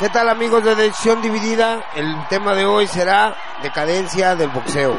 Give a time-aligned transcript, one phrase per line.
[0.00, 1.84] ¿Qué tal amigos de Decisión Dividida?
[1.94, 4.98] El tema de hoy será decadencia del boxeo.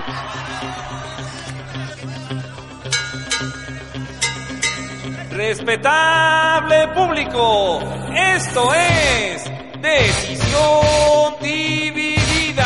[5.32, 7.80] Respetable público,
[8.16, 9.44] esto es
[9.82, 12.64] Decisión Dividida.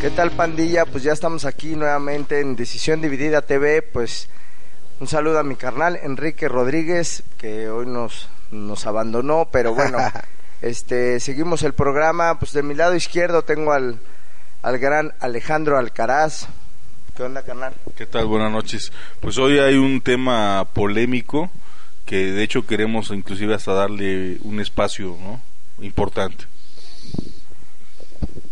[0.00, 0.86] ¿Qué tal pandilla?
[0.86, 4.28] Pues ya estamos aquí nuevamente en Decisión Dividida TV, pues
[5.00, 9.98] un saludo a mi carnal Enrique Rodríguez, que hoy nos, nos abandonó, pero bueno,
[10.62, 12.38] este seguimos el programa.
[12.38, 13.98] Pues de mi lado izquierdo tengo al,
[14.62, 16.48] al gran Alejandro Alcaraz.
[17.16, 17.74] ¿Qué onda, carnal?
[17.96, 18.26] ¿Qué tal?
[18.26, 18.92] Buenas noches.
[19.20, 21.50] Pues hoy hay un tema polémico
[22.06, 25.40] que de hecho queremos inclusive hasta darle un espacio ¿no?
[25.84, 26.44] importante.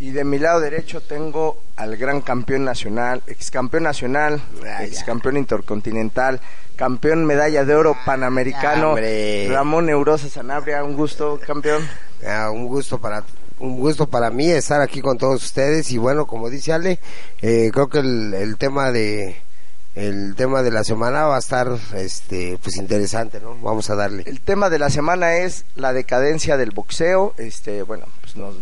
[0.01, 4.41] Y de mi lado derecho tengo al gran campeón nacional, ex campeón nacional,
[4.81, 6.41] ex campeón intercontinental,
[6.77, 8.95] campeón medalla de oro panamericano,
[9.49, 10.85] Ramón Neurosa Sanabria.
[10.85, 11.83] Un gusto, campeón.
[12.25, 13.25] Ah, un gusto para
[13.59, 17.01] un gusto para mí estar aquí con todos ustedes y bueno, como dice Ale,
[17.43, 19.37] eh, creo que el, el tema de
[19.97, 23.57] el tema de la semana va a estar este pues interesante, ¿no?
[23.61, 24.23] Vamos a darle.
[24.27, 27.35] El tema de la semana es la decadencia del boxeo.
[27.37, 28.55] Este, bueno, pues nos,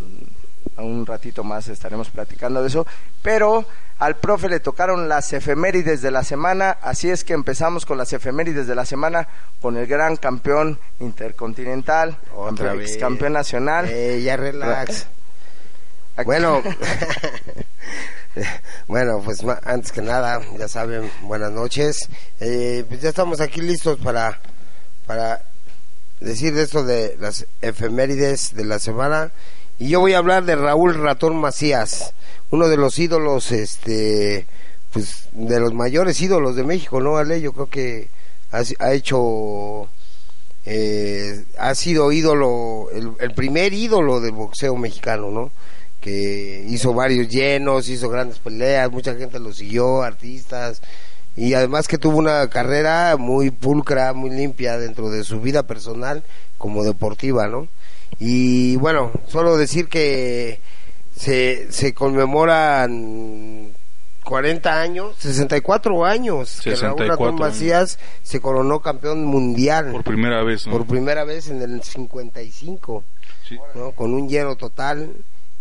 [0.79, 2.87] un ratito más estaremos platicando de eso,
[3.23, 3.65] pero
[3.99, 8.13] al profe le tocaron las efemérides de la semana, así es que empezamos con las
[8.13, 9.27] efemérides de la semana
[9.61, 13.89] con el gran campeón intercontinental, Otra ex campeón nacional.
[13.89, 15.07] Eh, ya relax.
[16.17, 16.63] Aquí- Bueno,
[18.87, 21.99] bueno, pues antes que nada, ya saben, buenas noches.
[22.41, 24.39] Eh, pues ya estamos aquí listos para,
[25.07, 25.43] para
[26.21, 29.31] decir de esto de las efemérides de la semana.
[29.79, 32.15] Y yo voy a hablar de Raúl Ratón Macías,
[32.51, 34.47] uno de los ídolos, este,
[34.93, 37.43] pues de los mayores ídolos de México, ¿no, Ale?
[37.43, 38.09] Yo creo que
[38.53, 39.89] ha, hecho
[40.65, 45.51] eh, ha sido ídolo, el, el primer ídolo del boxeo mexicano, ¿no?
[46.01, 50.81] Que hizo varios llenos, hizo grandes peleas, mucha gente lo siguió, artistas,
[51.37, 56.25] y además que tuvo una carrera muy pulcra, muy limpia dentro de su vida personal
[56.57, 57.69] como deportiva, ¿no?
[58.19, 60.61] Y bueno, solo decir que
[61.17, 63.73] se, se conmemoran
[64.25, 67.39] 40 años, 64 años, que Raúl 64 Ratón.
[67.39, 70.73] Macías se coronó campeón mundial Por primera vez, ¿no?
[70.73, 73.05] por primera vez en el 55,
[73.49, 73.57] Sí.
[73.75, 73.93] ¿no?
[73.93, 75.13] con un lleno total.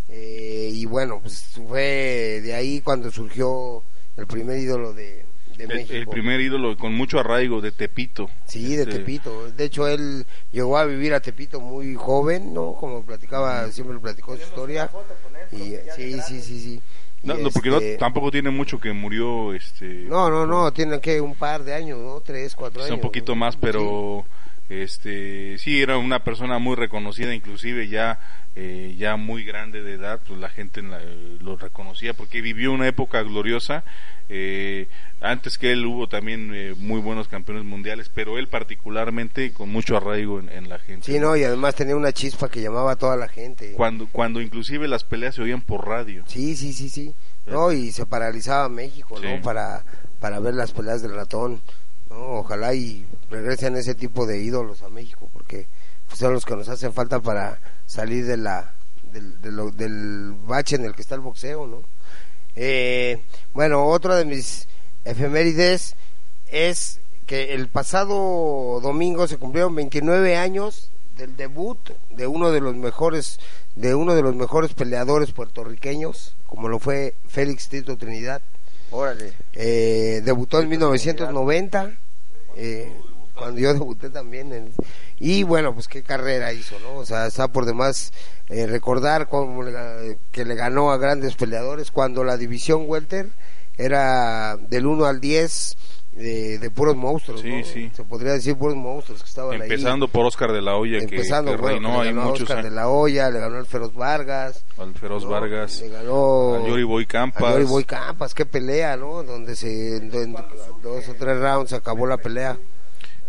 [0.09, 3.83] eh, y bueno, pues fue de ahí cuando surgió
[4.17, 5.24] el primer ídolo de,
[5.57, 5.93] de El, México.
[5.93, 8.29] el primer ídolo con mucho arraigo de Tepito.
[8.45, 9.51] Sí, de Este, Tepito.
[9.51, 12.73] De hecho, él llegó a vivir a Tepito muy joven, ¿no?
[12.73, 14.89] Como platicaba, siempre platicó su historia.
[15.51, 16.81] Y, sí, sí, sí, sí.
[17.23, 20.99] No, no, porque no, este, tampoco tiene mucho que murió, este, no, no, no, tienen
[20.99, 22.21] que un par de años, ¿no?
[22.21, 22.97] Tres, cuatro quizá años.
[22.97, 23.37] un poquito ¿no?
[23.37, 24.25] más, pero
[24.69, 28.19] este, sí era una persona muy reconocida, inclusive ya,
[28.55, 32.71] eh, ya muy grande de edad, pues la gente la- eh, lo reconocía porque vivió
[32.71, 33.83] una época gloriosa.
[34.27, 34.87] eh,
[35.21, 39.95] antes que él hubo también eh, muy buenos campeones mundiales, pero él particularmente con mucho
[39.97, 41.05] arraigo en, en la gente.
[41.11, 43.73] Sí, no, y además tenía una chispa que llamaba a toda la gente.
[43.73, 46.23] Cuando, cuando inclusive las peleas se oían por radio.
[46.27, 47.13] Sí, sí, sí, sí.
[47.45, 49.27] No, y se paralizaba México, Sí.
[49.27, 49.41] ¿no?
[49.43, 49.83] Para,
[50.19, 51.61] para ver las peleas del ratón.
[52.09, 52.39] ¿No?
[52.39, 55.67] Ojalá y regresen ese tipo de ídolos a México, porque
[56.07, 58.73] pues, son los que nos hacen falta para salir de la,
[59.11, 59.41] del,
[59.75, 61.81] del bache en el que está el boxeo, ¿no?
[62.55, 63.21] Eh,
[63.53, 64.67] bueno, otra de mis
[65.03, 65.95] efemérides
[66.47, 71.79] es que el pasado domingo se cumplieron 29 años del debut
[72.09, 73.39] de uno de los mejores
[73.75, 78.41] de uno de los mejores peleadores puertorriqueños, como lo fue Félix Tito Trinidad.
[78.95, 79.33] Órale.
[79.53, 81.91] Eh, debutó en 1990,
[82.55, 82.91] eh,
[83.35, 84.53] cuando yo debuté también.
[84.53, 84.71] en-
[85.19, 86.95] y bueno, pues qué carrera hizo, ¿no?
[86.95, 88.11] O sea, está por demás
[88.49, 93.27] eh, recordar cómo le que le ganó a grandes peleadores cuando la división welter
[93.77, 95.75] era del 1 al 10
[96.15, 97.63] de, de puros monstruos, Sí, ¿no?
[97.65, 97.91] sí.
[97.93, 99.69] Se podría decir puros monstruos que estaban ahí.
[99.69, 102.25] Empezando por Oscar de la Hoya, que, Empezando, que bueno, reinó le ahí ganó a
[102.31, 105.29] muchos Oscar de la Hoya, le ganó al Feroz Vargas, Al Feroz ¿no?
[105.31, 107.43] Vargas, le ganó a Yori Boy Campas.
[107.43, 109.23] a Yori Boy Campas, qué pelea, ¿no?
[109.23, 112.57] Donde se en dos o tres rounds se acabó la pelea.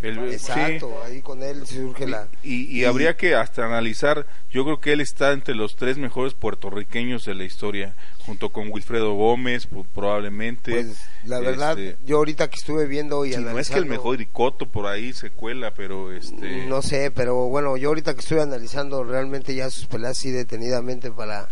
[0.03, 1.11] El- Exacto, sí.
[1.13, 5.01] ahí con él surge la Y, y habría que hasta analizar, yo creo que él
[5.01, 7.95] está entre los tres mejores puertorriqueños de la historia,
[8.27, 10.73] junto con Wilfredo Gómez, pu- probablemente.
[10.73, 13.85] pues la verdad Este, yo ahorita que estuve viendo y sí, no es que el
[13.85, 18.15] analizando- mejor Icoto por ahí se cuela, pero este no sé, pero bueno, yo ahorita
[18.15, 21.49] que estoy analizando realmente ya sus peleas así detenidamente para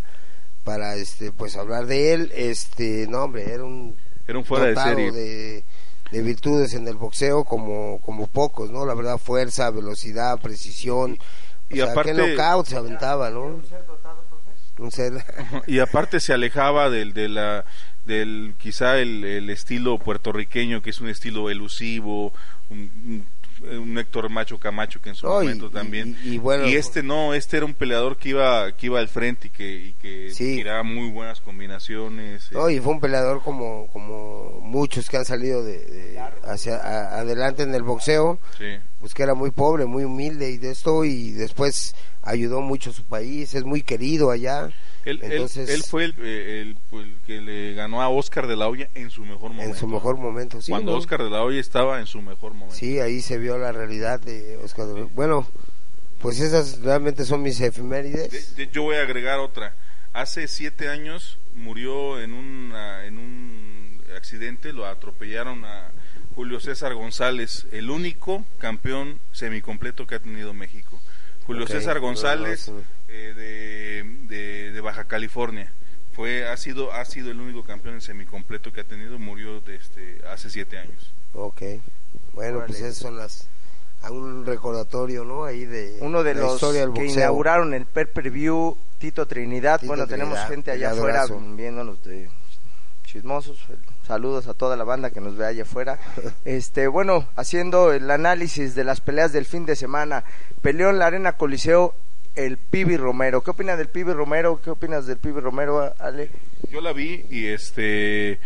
[0.65, 3.97] para este pues hablar de él, este, no hombre, era un
[4.27, 5.13] era un fuera de serie.
[5.13, 5.65] de,
[6.15, 8.87] de virtudes en el boxeo como, como pocos, ¿no?
[8.87, 11.19] La verdad, fuerza, velocidad, precisión.
[11.69, 13.61] Y sea, aparte- qué knockout se aventaba, ¿no?
[14.79, 15.25] Un ser...
[15.67, 17.65] y aparte se alejaba del de la
[18.07, 22.33] del quizá el, el estilo puertorriqueño que es un estilo elusivo
[22.71, 23.27] un, un-
[23.79, 27.03] un Héctor Macho Camacho que en su y- momento y- también y- y bueno- este
[27.03, 30.31] no este era un peleador que iba que iba al frente y que y que
[30.31, 30.57] Sí.
[30.57, 35.25] tiraba muy buenas combinaciones No, eh, y fue un peleador como, como muchos que han
[35.25, 38.77] salido de, de- hacia a- adelante en el boxeo, sí.
[39.05, 42.93] Pues que era muy pobre, muy humilde y de esto, y después ayudó mucho a
[42.95, 44.71] su país, es muy querido allá.
[45.05, 48.47] Él, él- Entonces, él fue el, eh, el- pues, el que le ganó a Oscar
[48.47, 49.71] de la Hoya en su mejor momento.
[49.75, 50.71] en su mejor momento, sí.
[50.73, 50.97] Cuando ¿no?
[50.97, 52.75] Oscar de la Hoya estaba en su mejor momento.
[52.77, 54.87] Sí, ahí se vio la realidad de Oscar.
[54.87, 55.47] de- Bueno,
[56.23, 58.57] pues esas realmente son mis efemérides.
[58.57, 59.75] De- de- yo voy a agregar otra.
[60.15, 65.91] Hace siete años murió en, una, en un accidente, lo atropellaron a
[66.35, 71.01] Julio César González, el único campeón semicompleto que ha tenido México.
[71.47, 75.71] Julio César no, González no, eh, de, de- de Baja California.
[76.15, 79.77] Fue, ha sido, ha sido el único campeón en semicompleto que ha tenido, murió de
[79.77, 81.13] este, hace siete años.
[81.35, 81.63] Ok.
[82.33, 83.49] Bueno, pues esas son las...
[84.03, 85.45] a Un recordatorio, ¿no?
[85.45, 89.81] Ahí de Uno de los historia del que inauguraron el per preview Tito Trinidad.
[89.81, 91.27] Tito bueno, tenemos gente allá afuera
[91.57, 92.29] viéndonos de
[93.05, 93.59] chismosos.
[94.07, 95.99] Saludos a toda la banda que nos ve allá afuera.
[96.45, 100.25] Este, bueno, haciendo el análisis de las peleas del fin de semana.
[100.63, 101.95] Peleó en la Arena Coliseo
[102.35, 103.43] el Pibi Romero.
[103.43, 104.61] ¿Qué opinas del Pibi Romero?
[104.63, 106.31] ¿Qué opinas del Pibi Romero, Ale?
[106.71, 108.41] Yo la vi y este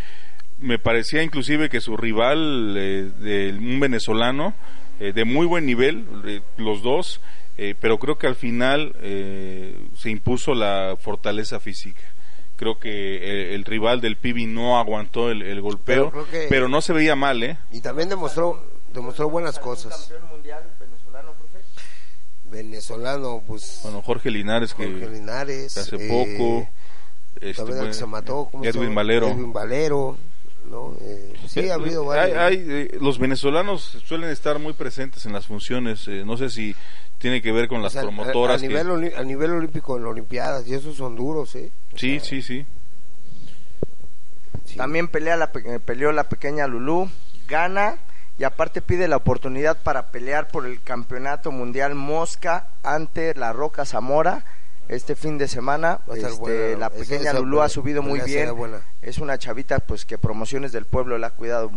[0.61, 4.55] me parecía inclusive que su rival, eh, de un venezolano,
[4.99, 7.21] eh, de muy buen nivel, eh, los dos,
[7.57, 12.03] eh, pero creo que al final eh, se impuso la fortaleza física.
[12.59, 16.71] Creo que eh, el rival del Pibi no aguantó el, el golpeo, Pero pero, que-
[16.71, 17.57] no se veía mal, ¿eh?
[17.71, 18.63] Y también demostró
[18.93, 20.11] demostró buenas cosas.
[20.31, 21.59] mundial venezolano, profe?
[22.51, 25.75] Venezolano, pues Bueno, Jorge Linares, que Jorge Linares.
[25.75, 26.69] que hace eh, poco,
[27.41, 28.49] este, también el que bueno, se mató.
[28.51, 28.95] ¿cómo se Edwin?
[28.95, 29.29] Valero.
[29.29, 30.17] Edwin Valero.
[30.71, 30.95] ¿no?
[31.01, 32.39] Eh, sí, ha habido Hay- varios.
[32.39, 36.07] hay, eh, los venezolanos suelen estar muy presentes en las funciones.
[36.09, 36.75] eh, no sé si
[37.19, 38.59] tiene que ver con las O sea, a- promotoras.
[38.59, 41.71] A, que- nivel, oli- a nivel olímpico en Olimpiadas, y esos son duros, ¿eh?
[41.99, 42.65] Sí, sí, sí.
[44.77, 47.11] También pelea la, eh, peleó la pequeña Lulú,
[47.49, 47.97] gana
[48.39, 53.85] y aparte pide la oportunidad para pelear por el campeonato mundial Mosca ante la Roca
[53.85, 54.45] Zamora
[54.87, 56.01] este fin de semana.
[56.15, 58.55] Este, buena, la pequeña esa Lulú ha subido muy bien.
[58.55, 58.81] buena.
[59.03, 61.71] Es una chavita pues que promociones del pueblo la ha cuidado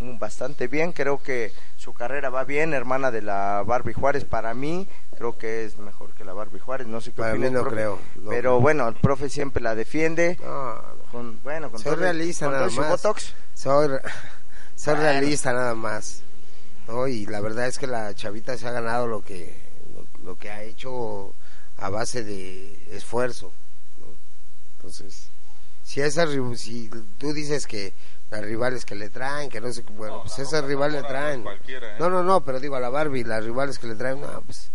[0.00, 0.92] bastante bien.
[0.92, 4.24] Creo que su carrera va bien, hermana de la Barbie Juárez.
[4.24, 6.86] Para mí creo que es mejor que la Barbie Juárez.
[6.86, 7.76] No sé qué Para mí opinas, no profe.
[7.76, 8.60] creo, no Pero creo.
[8.60, 10.38] bueno, el profe siempre la defiende.
[10.42, 10.74] No.
[11.12, 12.90] Con, bueno, con Soy todo, realista con todo nada su más.
[12.90, 13.32] botox.
[13.54, 13.98] Soy, soy
[14.94, 15.00] Bueno.
[15.02, 16.20] realista nada más.
[16.88, 17.06] ¿no?
[17.08, 19.56] Y la verdad es que la chavita se ha ganado lo que,
[19.94, 21.32] lo, lo que ha hecho
[21.78, 23.52] a base de esfuerzo.
[24.00, 24.06] ¿no?
[24.76, 25.28] Entonces,
[25.84, 27.94] si, esas, ri- si tú dices que
[28.34, 31.42] las rivales que le traen, que no sé, qué, bueno, pues esas rivales le traen.
[31.42, 31.96] Cualquiera, ¿eh?
[31.98, 34.70] No, no, no, pero digo a la Barbie, las rivales que le traen, no, pues,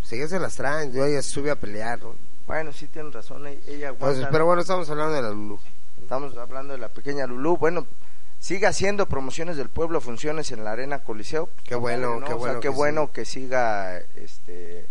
[0.00, 2.14] pues ellas se las traen, yo ella sube a pelear, ¿no?
[2.46, 4.06] Bueno, sí tienen razón, ella aguanta.
[4.06, 5.58] Entonces, pero bueno, estamos hablando de la Lulu.
[6.00, 7.56] Estamos hablando de la pequeña Lulú.
[7.56, 7.86] Bueno,
[8.38, 11.48] sigue haciendo promociones del pueblo, funciones en la Arena Coliseo.
[11.64, 12.26] Qué bueno, ¿no?
[12.26, 13.12] qué O sea, bueno qué que bueno sí.
[13.14, 14.86] que siga este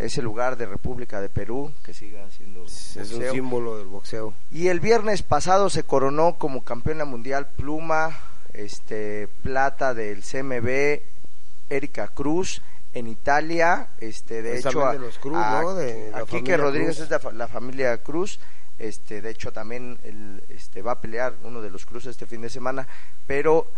[0.00, 4.34] ese lugar de República de Perú, que siga haciendo Es un símbolo del boxeo.
[4.50, 8.18] Y el viernes pasado se coronó como campeona mundial pluma,
[8.52, 11.00] este plata del CMB,
[11.68, 12.62] Erika Cruz
[12.94, 15.74] en Italia, este de Es hecho también de los Cruz, a, ¿no?
[15.74, 17.10] De la a Quique familia Rodríguez Cruz.
[17.10, 18.40] es de la familia Cruz,
[18.78, 22.40] este de hecho también el, este va a pelear uno de los Cruz este fin
[22.40, 22.88] de semana,
[23.26, 23.68] pero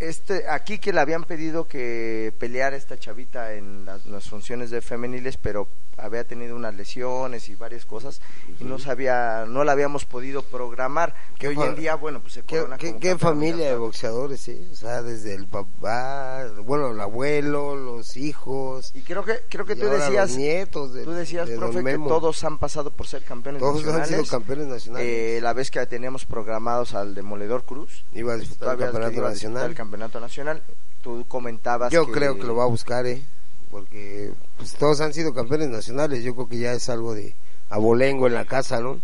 [0.00, 4.80] este aquí que le habían pedido que peleara esta chavita en las, las funciones de
[4.80, 5.68] femeniles, pero
[6.02, 8.20] había tenido unas lesiones y varias cosas
[8.58, 11.14] y no sabía, no la habíamos podido programar.
[11.38, 14.68] Que ¿Qué hoy en día, bueno, pues se ¿Qué, corona qué, familia de boxeadores, sí?
[14.72, 18.92] O sea, desde el papá, bueno, el abuelo, los hijos.
[18.94, 22.42] Y creo que creo que tú decías, nietos de, tú decías, de profe, que todos
[22.44, 24.08] han pasado por ser campeones Todos han nacionales.
[24.08, 25.06] sido campeones nacionales.
[25.08, 29.70] Eh, la vez que teníamos programados al Demoledor Cruz, Iba a disputar el campeonato nacional.
[29.70, 30.62] el campeonato nacional,
[31.02, 33.22] tú comentabas Yo creo que lo va a buscar, ¿eh?
[33.70, 36.24] Porque pues, todos han sido campeones nacionales.
[36.24, 37.34] Yo creo que ya es algo de
[37.68, 39.00] abolengo en la casa, ¿no?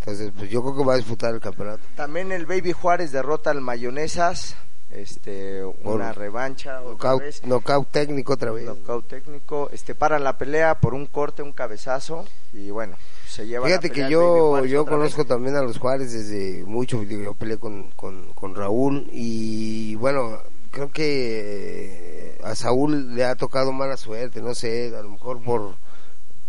[0.00, 1.82] Entonces, pues yo creo que va a disputar el campeonato.
[1.96, 4.56] También el Baby Juárez derrota al Mayonesas
[4.90, 7.42] este una Por- revancha otra Knockout, vez.
[7.46, 8.64] knockout técnico otra vez.
[8.64, 12.96] Knockout técnico, este paran la pelea por un corte, un cabezazo y bueno,
[13.26, 15.28] se lleva Fíjate la que pelea yo yo conozco vez.
[15.28, 20.38] también a los Juárez desde mucho, yo peleé con, con, con Raúl y bueno,
[20.72, 25.76] creo que a Saúl le ha tocado mala suerte, no sé, a lo mejor por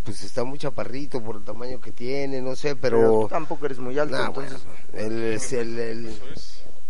[0.04, 3.66] pues está muy chaparrito por el tamaño que tiene, no sé, pero, pero, tú tampoco
[3.68, 4.60] eres muy alto, Nah, entonces
[4.92, 6.18] bueno, el, es el, el-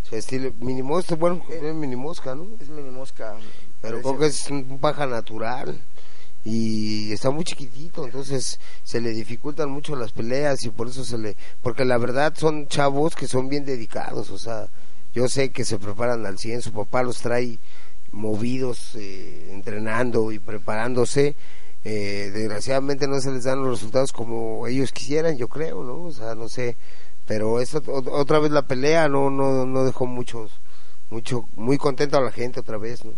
[0.10, 2.48] su estilo mini mosca, bueno, es mini mosca, ¿no?
[2.60, 3.36] es mini mosca.
[3.82, 5.80] Pero creo que es un paja natural
[6.44, 11.18] y está muy chiquitito, entonces se le dificultan mucho las peleas y por eso se
[11.18, 11.36] le...
[11.62, 14.68] Porque la verdad son chavos que son bien dedicados, o sea,
[15.14, 17.58] yo sé que se preparan al 100, su papá los trae
[18.12, 21.36] movidos, eh, entrenando y preparándose.
[21.86, 26.04] Eh, desgraciadamente no se les dan los resultados como ellos quisieran, yo creo, ¿no?
[26.06, 26.78] O sea, no sé,
[27.28, 30.52] pero eso, ot- otra vez la pelea no no no dejó muchos
[31.10, 33.12] mucho muy contento a la gente otra vez, ¿no?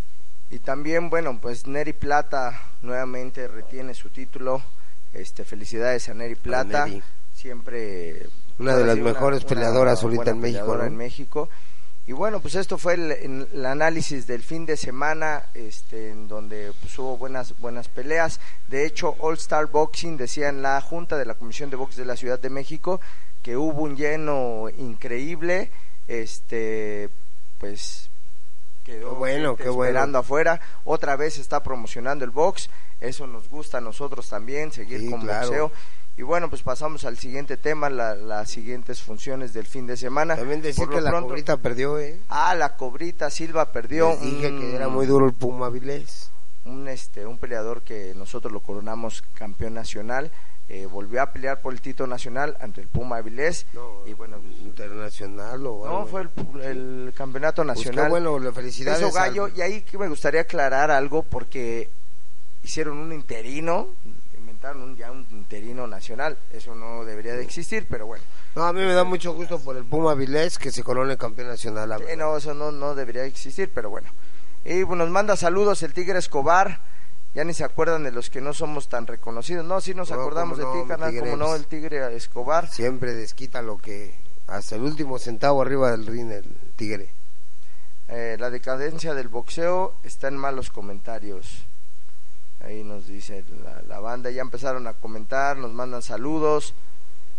[0.50, 4.62] Y también, bueno, pues Neri Plata nuevamente retiene su título.
[5.14, 6.86] Este, felicidades a Neri Plata.
[6.86, 7.02] Neri.
[7.36, 8.28] Siempre
[8.60, 10.84] Una de las mejores peleadoras ahorita en México, ¿no?
[10.86, 11.50] en México.
[12.08, 16.98] Y bueno, pues esto fue el, análisis del fin de semana, este, en donde pues,
[17.00, 18.40] hubo buenas buenas peleas.
[18.68, 22.06] De hecho, All Star Boxing decía en la junta de la Comisión de Box de
[22.06, 23.02] la Ciudad de México
[23.42, 25.72] que hubo un lleno increíble.
[26.08, 27.10] Este,
[27.60, 28.10] pues
[28.84, 29.90] quedó Qué bueno, qué bueno.
[29.90, 30.62] esperando afuera.
[30.84, 32.70] Otra vez está promocionando el box.
[33.02, 35.48] Eso nos gusta a nosotros también, seguir Sí, con claro.
[35.48, 35.72] boxeo.
[36.18, 40.36] Y bueno, pues pasamos al siguiente tema, la- las siguientes funciones del fin de semana.
[40.38, 42.18] También decir que la pronto- cobrita perdió, ¿eh?
[42.30, 44.12] Ah, la cobrita Silva perdió.
[44.12, 46.30] Les dije un- que era muy duro el Puma Vilés.
[46.64, 50.32] Un, este, un peleador que nosotros lo coronamos campeón nacional.
[50.68, 53.68] eh, volvió a pelear por el título nacional ante el Puma Avilés.
[54.08, 58.10] y bueno, pues, internacional o no, fue el, el campeonato Pues nacional.
[58.10, 59.00] bueno, la felicidades.
[59.00, 61.88] Eso gallo, al- y ahí que me gustaría aclarar algo porque
[62.64, 63.90] hicieron un interino,
[64.72, 68.24] un, ya un interino nacional, eso no debería de existir, pero bueno,
[68.56, 71.50] No, a mí me da mucho gusto por el Puma Vilés que se corone campeón
[71.50, 71.90] nacional.
[71.90, 74.10] la Eh, no, eso no, no debería existir, pero bueno.
[74.64, 76.80] Y bueno, nos manda saludos el Tigre Escobar,
[77.34, 80.20] ya ni se acuerdan de los que no somos tan reconocidos, no, sí nos No,
[80.22, 81.60] acordamos de no, ti, Tigre, como no, pues.
[81.60, 82.70] el Tigre Escobar.
[82.72, 84.16] Siempre desquita lo que...
[84.48, 86.46] Hasta el último centavo arriba del ring el
[86.76, 87.10] Tigre.
[88.08, 91.66] Eh, la decadencia del boxeo está en malos comentarios.
[92.66, 96.74] Ahí nos dice la, la banda, ya empezaron a comentar, nos mandan saludos.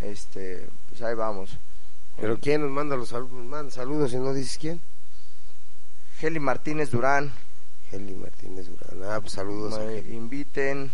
[0.01, 1.59] Este, pues ahí vamos.
[2.21, 3.33] Pero ¿quién nos manda los saludos?
[3.33, 4.81] Nos manda saludos y no dices quién.
[6.21, 7.33] Heli Martínez Durán,
[7.93, 9.11] Heli Martínez Durán.
[9.11, 9.79] Ah, pues saludos.
[9.79, 10.91] me inviten.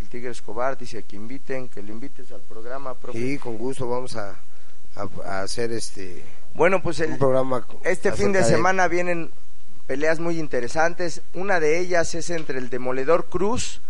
[0.00, 3.18] El Tigre Escobar dice que inviten, que lo invites al programa, profe.
[3.18, 4.36] Sí, con gusto vamos a,
[4.96, 7.66] a, a hacer este Bueno, pues el, un programa.
[7.84, 9.30] este fin de semana vienen
[9.88, 11.22] peleas muy interesantes.
[11.34, 13.80] Una de ellas es entre el Demoledor Cruz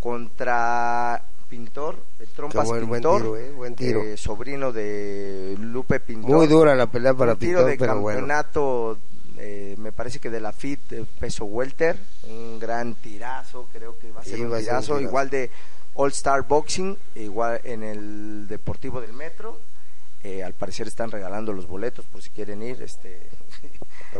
[0.00, 1.96] contra Pintor,
[2.36, 4.02] Trompas buen- buen Pintor, tiro, eh, buen tiro.
[4.02, 6.30] eh, sobrino de Lupe Pintor.
[6.30, 8.18] Muy dura la pelea para un tiro Pintor, de pero bueno.
[8.20, 8.98] campeonato,
[9.38, 11.96] eh, me parece que de la FIT eh, peso welter,
[12.28, 14.86] un gran tirazo, creo que va a Sí, ser un va a ser un tirazo,
[14.96, 15.00] tirazo.
[15.00, 15.50] igual de
[15.94, 19.60] All Star Boxing, igual en el Deportivo del Metro.
[20.24, 22.82] Eh, al parecer están regalando los boletos por si quieren ir.
[22.82, 23.20] Este,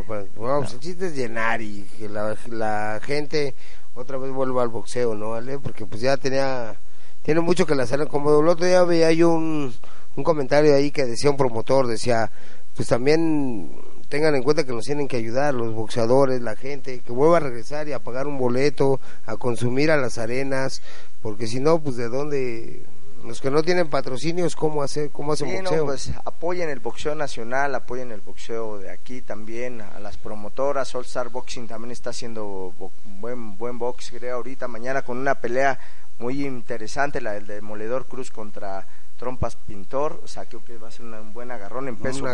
[0.06, 0.26] Bueno,
[0.60, 3.54] pues el chiste es llenar y que la, la gente
[3.94, 5.30] otra vez vuelva al boxeo, ¿no?
[5.30, 5.58] ¿Vale?
[5.58, 6.76] Porque pues ya tenía,
[7.22, 9.72] tiene mucho que la salen como el otro día veía yo un,
[10.16, 12.30] un comentario ahí que decía un promotor, decía,
[12.76, 13.70] pues también
[14.08, 17.40] tengan en cuenta que nos tienen que ayudar los boxeadores, la gente, que vuelva a
[17.40, 20.82] regresar y a pagar un boleto, a consumir a las arenas,
[21.22, 22.84] porque si no, pues de dónde,
[23.26, 25.84] los que no tienen patrocinios, ¿cómo hacer, cómo hacen sí, no, boxeo?
[25.86, 31.04] pues apoyen el boxeo nacional, apoyen el boxeo de aquí también, a las promotoras, All
[31.04, 35.78] Star Boxing también está haciendo bo- buen buen box, creo, ahorita mañana con una pelea
[36.18, 38.86] muy interesante, la del Demoledor Cruz contra
[39.18, 42.24] Trompas Pintor, o sea, creo que va a ser una- un buen agarrón en peso.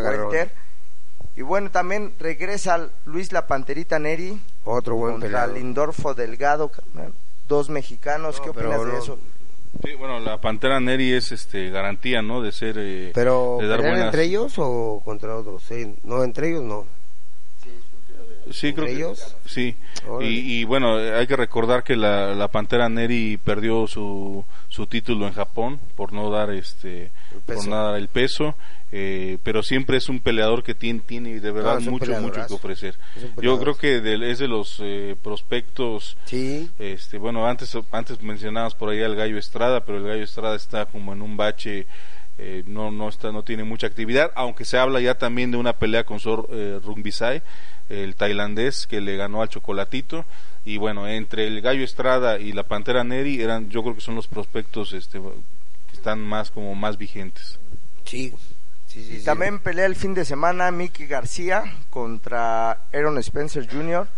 [1.37, 5.47] Y bueno, también regresa Luis La Panterita Neri Otro buen contra.
[5.47, 6.71] Lindorfo Delgado,
[7.49, 8.99] dos mexicanos, No, ¿qué opinas de no.
[8.99, 9.19] eso?
[9.85, 12.43] Sí, bueno, la Pantera Neri es este garantía, ¿no?
[12.43, 15.63] De ser eh, Pero de dar ¿pelean buenas- entre ellos o contra otros?
[15.63, 16.85] Sí, no, entre ellos no.
[18.51, 19.37] Sí, creo ¿Entre que ellos?
[19.47, 19.77] sí.
[20.21, 25.27] Y, y bueno, hay que recordar que la, la Pantera Neri perdió su, su título
[25.27, 27.11] en Japón por no dar este
[27.47, 28.57] por no dar el peso,
[28.93, 32.13] eh, pero siempre es un peleador que tiene, tiene de verdad No, es un mucho
[32.21, 32.95] mucho que ofrecer.
[33.41, 38.75] Yo creo que del- es de los eh, prospectos Sí, este, bueno, antes, antes mencionabas
[38.75, 41.87] por ahí al Gallo Estrada, pero el Gallo Estrada está como en un bache
[42.43, 45.75] eh, no no está no tiene mucha actividad aunque se habla ya también de una
[45.75, 47.43] pelea con Sor eh, Rungbisai
[47.91, 50.25] el tailandés que le ganó al chocolatito
[50.65, 54.15] y bueno entre el gallo Estrada y la Pantera Neri eran yo creo que son
[54.15, 57.59] los prospectos este que están más como más vigentes
[58.05, 58.33] Sí,
[58.89, 59.15] sí, sí.
[59.15, 59.25] Y sí.
[59.25, 64.09] también pelea el fin de semana Mickey García contra Aaron Spencer Jr.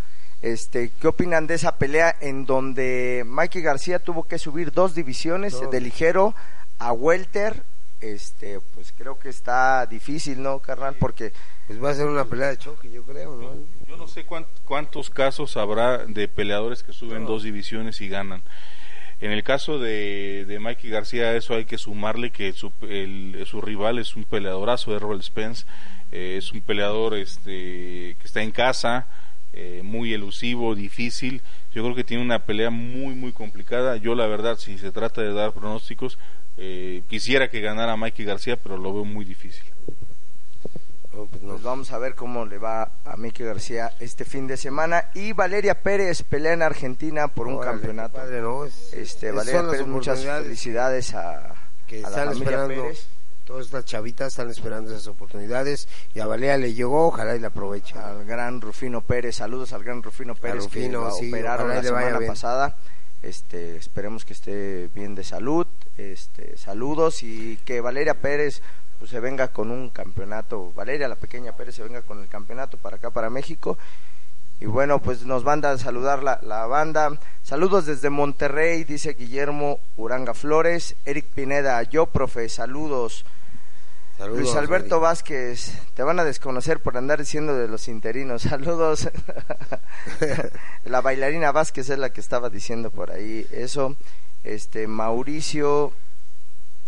[0.41, 5.53] Este, ¿Qué opinan de esa pelea en donde Mikey García tuvo que subir dos divisiones
[5.53, 5.71] Dos.
[5.71, 6.35] de ligero
[6.81, 7.63] a welter?
[8.03, 10.97] Este, pues creo que está difícil, ¿no, carnal?
[10.99, 11.33] Porque
[11.69, 13.53] Pues va a ser una pelea de choque, yo creo, ¿no?
[13.89, 18.43] Yo no sé cuán- cuántos casos habrá de peleadores que suben dos divisiones y ganan.
[19.21, 23.61] En el caso de, de Mikey García, eso hay que sumarle que su, el- su
[23.61, 25.65] rival es un peleadorazo, Errol Spence.
[26.11, 29.07] Eh, es un peleador este, que está en casa,
[29.53, 31.41] eh, muy elusivo, difícil.
[31.73, 33.97] Yo creo que tiene una pelea muy, muy complicada.
[33.97, 36.19] Yo, la verdad, si se trata de dar pronósticos,
[36.57, 39.65] eh, quisiera que ganara Mikey García, pero lo veo muy difícil.
[41.11, 45.05] Pues vamos a ver cómo le va a Miki García este fin de semana.
[45.15, 48.15] Y Valeria Pérez pelea en Argentina por un Órale, campeonato.
[48.15, 48.65] qué padre, ¿no?
[48.65, 51.55] Es- Este, es- Valeria Pérez, muchas felicidades a,
[51.87, 52.83] que a la están familia esperando.
[52.85, 53.07] Pérez.
[53.45, 57.49] Todas estas chavitas están esperando esas oportunidades y a Valeria le llegó, ojalá y la
[57.49, 57.99] aproveche.
[57.99, 61.83] Al gran Rufino Pérez, saludos al gran Rufino Pérez que Rufino, la sí, operaron la
[61.83, 62.31] semana bien.
[62.31, 62.77] pasada.
[63.23, 65.67] Este, esperemos que esté bien de salud.
[65.97, 68.63] Este, saludos y que Valeria Pérez
[68.99, 70.73] pues, se venga con un campeonato.
[70.75, 73.79] Valeria, la pequeña Pérez, se venga con el campeonato para acá, para México.
[74.61, 77.19] Y bueno, pues nos manda a saludar la, la banda.
[77.43, 80.95] Saludos desde Monterrey, dice Guillermo Uranga Flores.
[81.05, 83.25] Eric Pineda, yo, profe, saludos.
[84.23, 85.03] Saludos, Luis Alberto Eri.
[85.03, 88.43] Vázquez, te van a desconocer por andar diciendo de los interinos.
[88.49, 89.11] Saludos.
[90.85, 93.97] la bailarina Vázquez es la que estaba diciendo por ahí eso.
[94.45, 95.93] Este Mauricio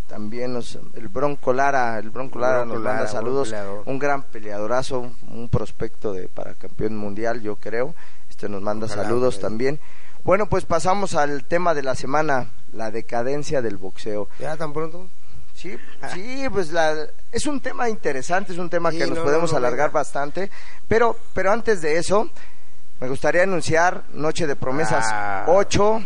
[0.08, 3.52] también nos, el Bronco Lara, el Bronco Lara Bronco nos manda Lara, saludos.
[3.84, 7.96] Un gran peleadorazo, un, un prospecto de para campeón mundial, yo creo.
[8.30, 9.80] Este nos manda Ojalá, saludos también.
[10.22, 14.28] Bueno, pues pasamos al tema de la semana, la decadencia del boxeo.
[14.38, 15.08] ¿Ya tan pronto?
[15.54, 15.78] Sí,
[16.12, 19.52] sí, pues la, es un tema interesante, es un tema Sí, que nos no, podemos
[19.52, 20.50] no, no, alargar bastante,
[20.88, 22.28] pero, pero antes de eso,
[23.00, 25.44] me gustaría anunciar Noche de Promesas Ah.
[25.48, 26.02] 8,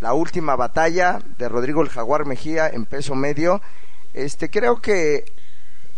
[0.00, 3.60] la última batalla de Rodrigo el Jaguar Mejía en peso medio.
[4.14, 5.24] Este, creo que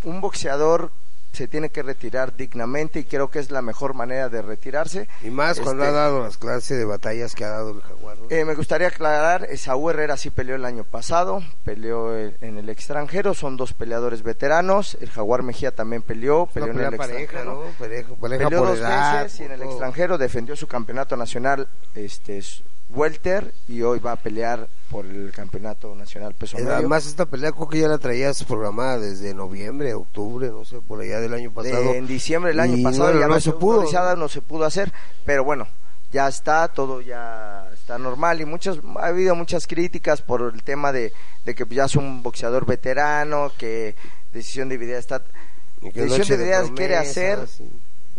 [0.05, 0.91] un boxeador
[1.33, 5.09] se tiene que retirar dignamente y creo que es la mejor manera de retirarse.
[5.23, 8.19] Y más cuando Este, ha dado las clases de batallas que ha dado el Jaguar.
[8.19, 8.27] ¿no?
[8.31, 13.35] eh, me gustaría aclarar, Saúl Herrera sí peleó el año pasado, peleó en el extranjero,
[13.35, 17.55] son dos peleadores veteranos, el Jaguar Mejía también peleó, peleó en el pareja, extranjero.
[17.55, 17.61] ¿no?
[17.79, 21.69] Pareja, pareja Peleó por dos edad, veces y en el extranjero defendió su campeonato nacional
[21.95, 22.63] este es
[22.95, 26.77] welter y hoy va a pelear por el campeonato nacional peso Eh, medio.
[26.77, 31.01] Además, esta pelea creo que ya la traías programada desde noviembre, octubre, no sé, por
[31.01, 31.95] allá del año pasado.
[31.95, 33.85] En diciembre del año Y pasado ya no no se pudo.
[34.17, 34.93] no se pudo hacer,
[35.25, 35.69] pero bueno,
[36.13, 40.93] ya está, todo ya está normal y muchas ha habido muchas críticas por el tema
[40.93, 41.13] de,
[41.45, 43.95] de que ya es un boxeador veterano, que
[44.33, 45.23] decisión dividida está
[45.81, 47.71] decisión noche de dividida quiere hacer sí.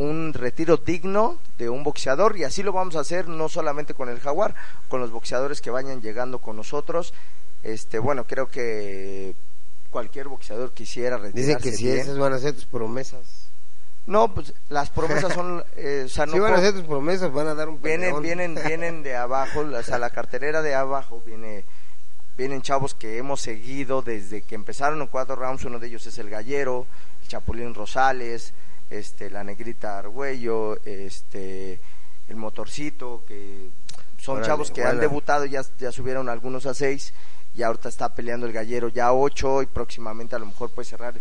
[0.02, 4.10] Un retiro digno de un boxeador y así lo vamos a hacer no solamente con
[4.10, 4.56] el jaguar,
[4.88, 7.14] con los boxeadores que vayan llegando con nosotros.
[7.64, 9.36] Este, bueno, creo que
[9.92, 12.00] cualquier boxeador quisiera retirarse Dicen que si bien.
[12.00, 13.50] esas van a ser tus promesas.
[14.08, 17.32] No, pues las promesas son, eh, o sea, no si van a ser tus promesas,
[17.32, 21.22] van a dar un vienen, vienen, vienen de abajo, o sea, la cartelera de abajo
[21.24, 21.64] viene,
[22.36, 26.18] vienen chavos que hemos seguido desde que empezaron en cuatro rounds, uno de ellos es
[26.18, 26.88] el Gallero,
[27.22, 28.54] el Chapulín Rosales,
[28.92, 31.80] este, la Negrita Argüello, este,
[32.28, 33.70] el Motorcito, que
[34.20, 37.14] son Órale, chavos que han debutado, ya, ya subieron algunos a seis,
[37.56, 40.88] y ahorita está peleando el Gallero ya a ocho, y próximamente a lo mejor puede
[40.88, 41.16] cerrar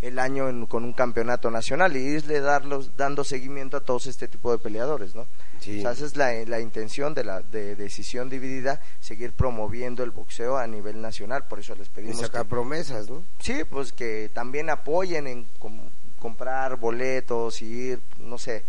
[0.00, 4.28] el año en- con un campeonato nacional y irle darlos, dando seguimiento a todos este
[4.28, 5.26] tipo de peleadores, ¿no?
[5.60, 5.78] Sí.
[5.78, 10.10] O sea, esa es la, la intención de la de decisión dividida, seguir promoviendo el
[10.10, 13.22] boxeo a nivel nacional, por eso les Y pedimos sacar que, promesas, ¿no?
[13.40, 15.88] sí, pues que también apoyen en com-
[16.24, 18.64] comprar boletos y ir, no sé,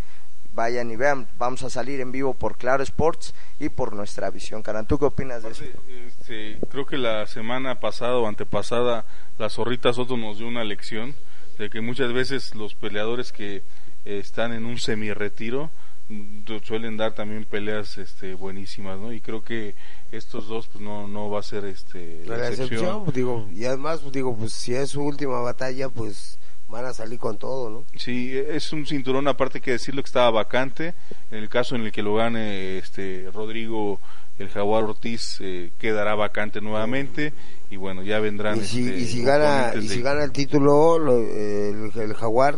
[0.53, 4.61] vayan y vean, vamos a salir en vivo por Claro Sports y por nuestra visión.
[4.61, 5.63] Caran, ¿tú qué opinas de eso?
[5.63, 9.05] Aparte, este, creo que la semana pasada o antepasada
[9.39, 11.15] la zorrita Soto nos dio una lección
[11.57, 13.63] de que muchas veces los peleadores que eh,
[14.03, 15.69] están en un semi-retiro
[16.09, 19.13] mm, suelen dar también peleas este, buenísimas, ¿no?
[19.13, 19.75] Y creo que
[20.11, 23.03] estos dos pues no, no va a ser este, La la excepción, excepción.
[23.05, 26.93] pues, digo, y además, pues, digo, pues si es su última batalla, pues van a
[26.93, 27.85] salir con todo, ¿no?
[27.97, 30.93] Sí, es un cinturón aparte que decirlo que estaba vacante.
[31.31, 33.99] En el caso en el que lo gane este Rodrigo
[34.37, 37.31] el Jaguar Ortiz eh, quedará vacante nuevamente
[37.71, 38.57] y bueno, ya vendrán.
[38.59, 42.13] Y si, este, y si gana, y si de- gana el título, lo- el, el
[42.15, 42.57] Jaguar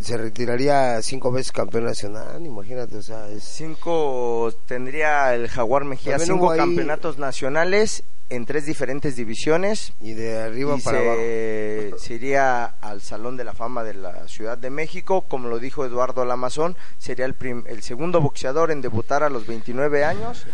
[0.00, 3.42] se retiraría cinco veces campeón nacional, imagínate, o sea, es...
[3.42, 9.92] Cinco, tendría el Jaguar Mejía También cinco ahí- campeonatos nacionales en tres diferentes divisiones.
[10.00, 11.98] Y de arriba y para se, abajo.
[12.04, 15.84] se iría al Salón de la Fama de la Ciudad de México, como lo dijo
[15.84, 20.44] Eduardo Lamazón, sería el, prim- el segundo boxeador en debutar a los 29 años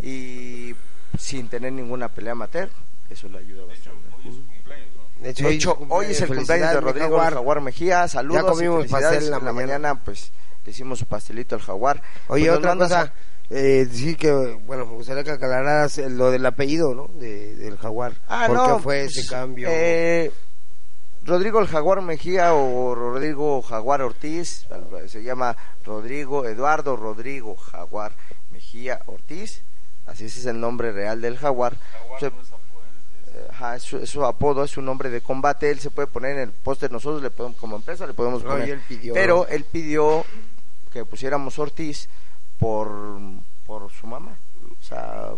[0.00, 0.74] y
[1.18, 2.70] sin tener ninguna pelea amateur,
[3.10, 4.00] eso le ayuda bastante.
[5.20, 7.60] De hecho, De hoy, hecho, hoy es el cumpleaños de Rodrigo Jaguar.
[7.60, 9.18] Mejía, saludos Ya comimos y felicidades.
[9.18, 9.94] pastel en la mañana.
[10.04, 10.32] pues
[10.64, 12.02] le hicimos su pastelito al Jaguar.
[12.28, 13.12] Oye, Pues, otra cosa, a-
[13.52, 14.30] eh, sí que,
[14.66, 17.08] bueno, me gustaría que aclararas lo del apellido, ¿no?
[17.08, 18.14] De, del Jaguar.
[18.28, 19.68] Ah, ¿Por no, qué fue pues, ese cambio?
[19.70, 20.32] eh,
[21.24, 24.66] Rodrigo el Jaguar Mejía o Rodrigo Jaguar Ortiz,
[25.06, 28.12] se llama Rodrigo Eduardo Rodrigo Jaguar
[28.50, 29.62] Mejía Ortiz,
[30.06, 31.76] así ese es el nombre real del Jaguar.
[32.18, 32.32] Se-
[33.50, 36.32] ajá, es, su, es su apodo, es su nombre de combate, él se puede poner
[36.32, 39.46] en el póster, nosotros le podemos, como empresa le podemos No, poner, él pidió, pero
[39.46, 40.24] él pidió
[40.92, 42.08] que pusiéramos Ortiz
[42.62, 42.88] por,
[43.66, 44.36] por su mamá,
[44.80, 45.30] o sea,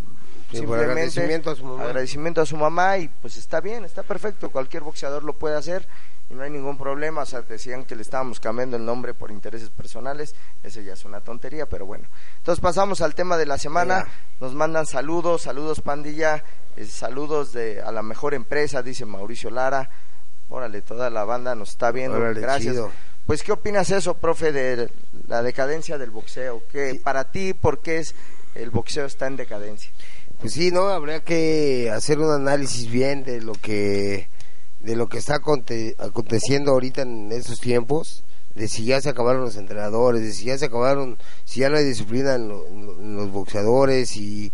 [0.50, 1.84] Sí, simplemente agradecimiento a su mamá.
[1.84, 5.86] agradecimiento a su mamá y pues está bien, está perfecto, cualquier boxeador lo puede hacer
[6.30, 9.30] y no hay ningún problema, o sea, decían que le estábamos cambiando el nombre por
[9.30, 12.06] intereses personales, eso ya es una tontería, pero bueno.
[12.38, 14.06] Entonces pasamos al tema de la semana,
[14.38, 16.44] nos mandan saludos, saludos pandilla,
[16.76, 19.90] eh, saludos de a la mejor empresa, dice Mauricio Lara,
[20.50, 22.74] órale, toda la banda nos está viendo, Órale, gracias.
[22.74, 22.90] chido.
[23.26, 24.90] Pues, ¿qué opinas eso, profe, de
[25.28, 26.62] la decadencia del boxeo?
[26.70, 26.98] ¿Qué, Sí.
[26.98, 28.14] Para ti, ¿por qué es,
[28.54, 29.90] el boxeo está en decadencia?
[30.40, 34.28] Pues sí, no, habría que hacer un análisis bien de lo que
[34.80, 38.22] de lo que está aconte- aconteciendo ahorita en estos tiempos,
[38.54, 41.78] de si ya se acabaron los entrenadores, de si ya se acabaron, si ya no
[41.78, 44.52] hay disciplina en, lo- en lo- en los boxeadores y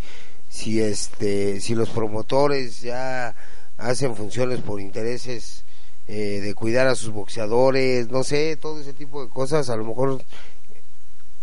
[0.49, 3.35] si este si los promotores ya
[3.79, 5.65] hacen funciones por intereses
[6.13, 9.85] eh, de cuidar a sus boxeadores, no sé, todo ese tipo de cosas, a lo
[9.85, 10.21] mejor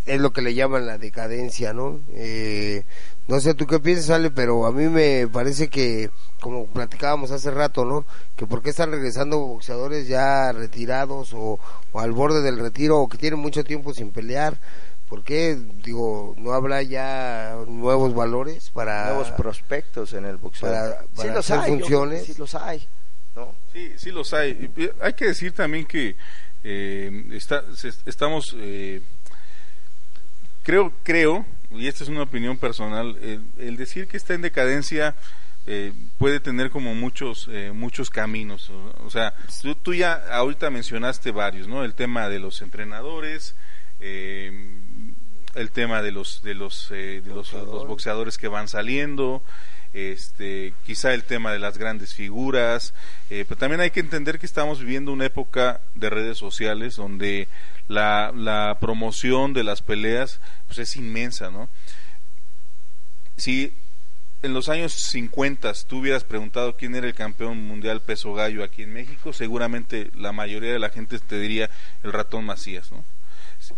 [0.06, 2.00] es lo que le llaman la decadencia, ¿no?
[2.12, 2.82] Eh,
[3.28, 7.50] no sé tú qué piensas, Ale, pero a mí me parece que, como platicábamos hace
[7.50, 8.06] rato, ¿no?
[8.36, 11.58] Que por qué están regresando boxeadores ya retirados o,
[11.92, 14.56] o al borde del retiro o que tienen mucho tiempo sin pelear.
[15.10, 15.58] ¿Por qué?
[15.84, 19.06] Digo, no habrá ya nuevos valores para...
[19.06, 20.68] Nuevos prospectos en el boxeo.
[20.70, 22.24] para- sí para los hacer hay, yo funciones.
[22.26, 22.86] sí los hay.
[23.78, 24.70] Sí, sí los hay.
[25.00, 26.16] Hay que decir también que
[26.64, 29.00] eh, está, se- estamos, eh,
[30.64, 35.14] creo, creo, y esta es una opinión personal, el, el decir que está en decadencia
[35.66, 38.70] eh, puede tener como muchos, eh, muchos caminos.
[39.04, 41.84] O, sea, tú, tú ya ahorita mencionaste varios, ¿no?
[41.84, 43.54] El tema de los entrenadores,
[44.00, 44.50] eh,
[45.54, 49.42] el tema de los, de los, eh, de los, los boxeadores que van saliendo,
[49.92, 52.94] este, quizá el tema de las grandes figuras,
[53.30, 57.48] eh, pero también hay que entender que estamos viviendo una época de redes sociales donde
[57.88, 61.68] la, promoción de las peleas pues es inmensa, ¿no?
[63.36, 63.72] Si
[64.42, 68.82] en los años 50 tú hubieras preguntado quién era el campeón mundial peso gallo aquí
[68.82, 71.70] en México, seguramente la mayoría de la gente te diría
[72.02, 73.04] el ratón Macías, ¿no?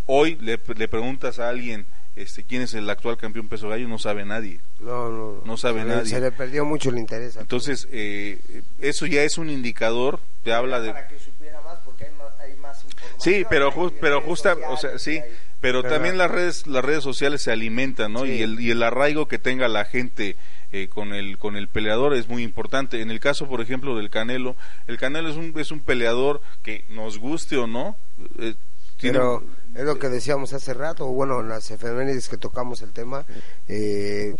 [0.05, 4.25] Hoy le preguntas a alguien este, quién es el actual campeón peso gallo, no sabe
[4.25, 4.59] nadie.
[4.79, 6.09] No, no, No sabe se le- nadie.
[6.09, 7.37] Se le perdió mucho el interés.
[7.37, 8.39] a Entonces, eh,
[8.79, 10.91] eso ya es un indicador, te habla de...
[10.91, 13.21] Para que supiera más, porque hay más, hay más información.
[13.21, 13.71] Sí, pero,
[14.01, 15.23] pero justa, o sea, sí, hay-
[15.61, 18.23] pero Pero- también las redes, las redes sociales se alimentan, ¿no?
[18.25, 18.31] Sí.
[18.31, 20.35] Y el y el arraigo que tenga la gente
[20.71, 23.01] eh, con el con el peleador es muy importante.
[23.01, 24.55] En el caso, por ejemplo, del Canelo,
[24.87, 27.95] el Canelo es un es un peleador que nos guste o no,
[28.39, 28.55] eh,
[28.97, 29.43] tiene- Pero
[29.75, 33.25] es lo que decíamos hace rato, bueno, en las efemérides que tocamos el tema,
[33.67, 34.35] eh,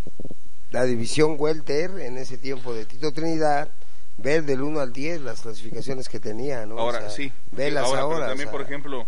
[0.72, 3.70] la división welter en ese tiempo de Tito Trinidad,
[4.18, 6.78] ver del 1 al 10 las clasificaciones que tenía, ¿no?
[6.80, 7.32] Ahora O sea, sí.
[7.52, 8.16] Velas ahora, ahora.
[8.18, 9.08] pero también, o sea, por ejemplo,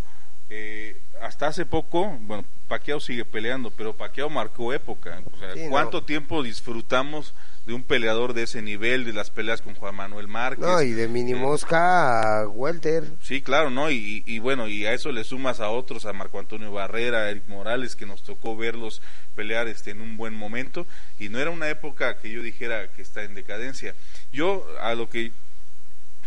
[0.49, 5.21] eh, hasta hace poco, bueno, Paquiao sigue peleando, pero Paquiao marcó época.
[5.33, 5.69] O sea, Sí, no.
[5.69, 7.33] ¿cuánto tiempo disfrutamos
[7.65, 10.65] de un peleador de ese nivel, de las peleas con Juan Manuel Márquez?
[10.65, 13.05] No, y de mini Eh, mosca a welter.
[13.21, 13.89] Sí, claro, ¿no?
[13.89, 17.29] Y, y bueno, y a eso le sumas a otros, a Marco Antonio Barrera, a
[17.29, 19.01] Eric Morales, que nos tocó verlos
[19.35, 20.85] pelear este, en un buen momento,
[21.19, 23.93] y no era una época que yo dijera que está en decadencia.
[24.33, 25.31] Yo a lo que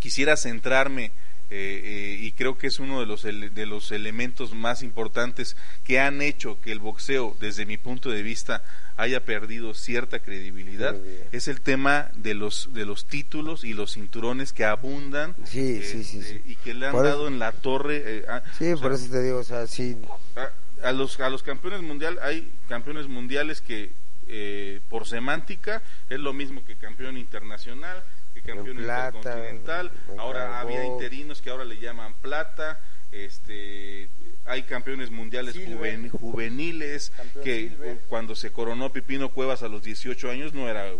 [0.00, 1.10] quisiera centrarme,
[1.50, 6.00] eh, eh, y creo que es uno de los, de los elementos más importantes que
[6.00, 8.64] han hecho que el boxeo, desde mi punto de vista,
[8.96, 10.96] haya perdido cierta credibilidad,
[11.30, 16.02] es el tema de los, de los títulos y los cinturones que abundan Sí, sí,
[16.02, 16.42] sí, este, sí.
[16.46, 18.02] y que le han Por eso- dado en la torre.
[18.04, 19.96] eh, a, Sí, o por sea, eso te digo, o sea, sí,
[20.36, 23.92] a, a los, a los campeones mundial hay campeones mundiales que
[24.28, 28.02] eh, por semántica es lo mismo que campeón internacional,
[28.42, 29.90] que campeón plata, intercontinental.
[30.12, 32.80] en Ahora había interinos que ahora le llaman plata.
[33.12, 34.08] Este,
[34.44, 36.10] hay campeones mundiales Silver.
[36.10, 37.98] juveniles Campeón que Silver.
[38.08, 40.90] cuando se coronó Pipino Cuevas a los 18 años no era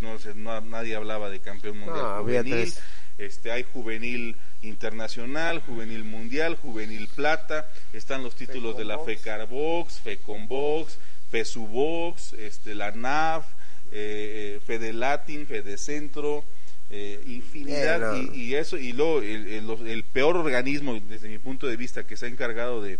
[0.00, 2.72] no, no- nadie hablaba de campeón mundial No, juvenil.
[3.16, 9.20] Este, hay juvenil internacional, juvenil mundial, juvenil plata, están los títulos de la Fecombox.
[9.22, 10.98] FECARBOX, FECONBOX,
[11.30, 13.46] FESUBOX, este, la NAF,
[13.92, 16.44] eh, eh, FEDELATIN, FEDECentro,
[16.90, 19.46] eh, infinidad, Eh, y, y eso, y luego el,
[19.86, 22.98] el- peor organismo desde mi punto de vista que se ha encargado de,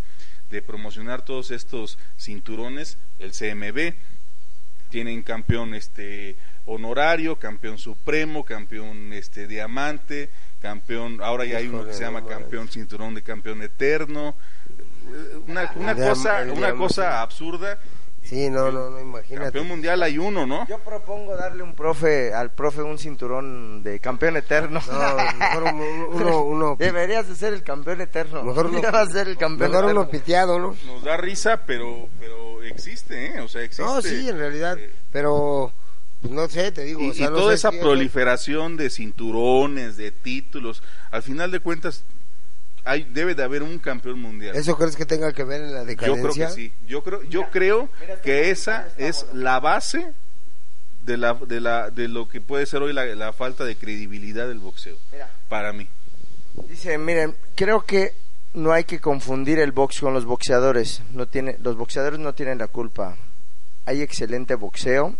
[0.50, 3.94] de promocionar todos estos cinturones, el CMB,
[4.90, 10.30] tienen campeón este honorario, campeón supremo, campeón este diamante,
[10.62, 14.34] campeón, ahora ya hay uno que se llama campeón cinturón de campeón eterno.
[15.46, 17.78] Una, una cosa, una cosa absurda.
[18.24, 19.44] Sí, no, no, no, imagínate.
[19.44, 20.66] Campeón mundial hay uno, ¿no?
[20.66, 24.80] Yo propongo darle un profe, al profe un cinturón de campeón eterno.
[24.90, 28.42] No, mejor uno, uno, uno, Deberías de ser el campeón eterno.
[28.42, 30.74] Mejor uno- a ser el campeón mejor uno piteado, ¿no?
[30.86, 33.40] Nos da risa, pero pero existe, ¿eh?
[33.40, 33.82] O sea, existe.
[33.84, 35.70] No, sí, en realidad, Eh, pero
[36.22, 38.88] pues, no sé, te digo, y, o sea, y no toda sé esa proliferación de
[38.88, 42.04] cinturones, de títulos, al final de cuentas
[42.84, 44.54] hay debe de haber un campeón mundial.
[44.56, 46.46] ¿Eso crees que tenga que ver en la Yo decadencia?
[46.46, 46.72] creo que sí.
[46.86, 49.40] Yo creo, yo creo mira, que esa es bueno.
[49.42, 50.12] la base
[51.02, 54.46] de la, de la, de lo que puede ser hoy la, la falta de credibilidad
[54.48, 54.96] del boxeo.
[55.12, 55.30] Mira.
[55.48, 55.86] Para mí.
[56.68, 58.12] Dice, miren, creo que
[58.54, 61.02] no hay que confundir el box con los boxeadores.
[61.12, 63.16] No tiene, los boxeadores no tienen la culpa.
[63.86, 65.14] Hay excelente boxeo.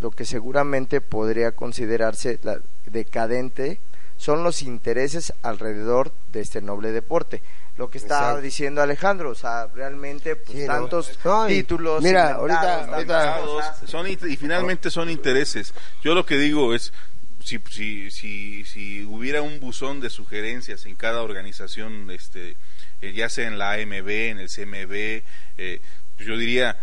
[0.00, 3.78] Lo que seguramente podría considerarse la- decadente
[4.24, 7.42] son los intereses alrededor de este noble deporte.
[7.76, 8.40] Lo que está Exacto.
[8.40, 12.02] diciendo Alejandro, o sea, realmente pues, tantos No, títulos.
[12.02, 12.88] mira, ahorita-
[13.86, 15.74] son y finalmente son intereses.
[16.02, 16.94] Yo lo que digo es
[17.44, 22.56] si si si si hubiera un buzón de sugerencias en cada organización este
[23.02, 25.22] eh, ya sea en la AMB, en el CMB,
[25.58, 25.80] eh,
[26.18, 26.78] yo diría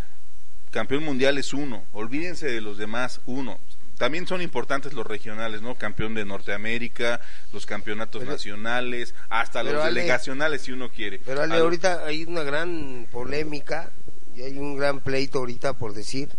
[0.69, 3.58] campeón mundial es uno, olvídense de los demás, uno.
[4.01, 5.75] También son importantes los regionales, ¿no?
[5.75, 7.21] Campeón de Norteamérica,
[7.53, 11.21] los campeonatos Pero- nacionales, hasta los Ale- delegacionales si uno quiere.
[11.23, 13.91] Pero Ale, ahorita hay una gran polémica
[14.35, 16.29] y hay un gran pleito ahorita, por decir,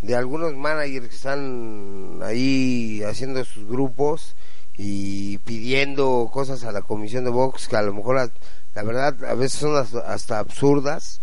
[0.00, 4.36] de algunos managers que están ahí haciendo sus grupos
[4.78, 8.30] y pidiendo cosas a la comisión de box que a lo mejor, a-
[8.76, 9.74] la verdad, a veces son
[10.06, 11.20] hasta absurdas,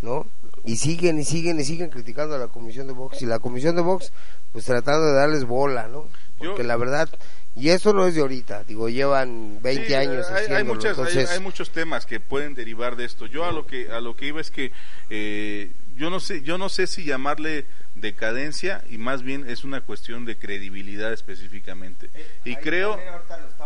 [0.00, 0.26] ¿no?
[0.64, 3.74] Y siguen y siguen y siguen criticando a la comisión de box y la comisión
[3.76, 4.12] de box,
[4.52, 6.08] pues tratando de darles bola, ¿no?
[6.40, 7.08] Yo- Porque la verdad,
[7.56, 11.04] y eso no es de ahorita, digo, llevan 20 Sí, años hay, hay muchas, hay-
[11.04, 11.30] entonces...
[11.30, 13.26] hay, muchos temas que pueden derivar de esto.
[13.26, 14.70] Yo a lo que a lo que iba es que
[15.10, 17.64] eh, yo no sé yo no sé si llamarle
[17.96, 22.08] decadencia y más bien es una cuestión de credibilidad específicamente.
[22.44, 22.98] y Ahí creo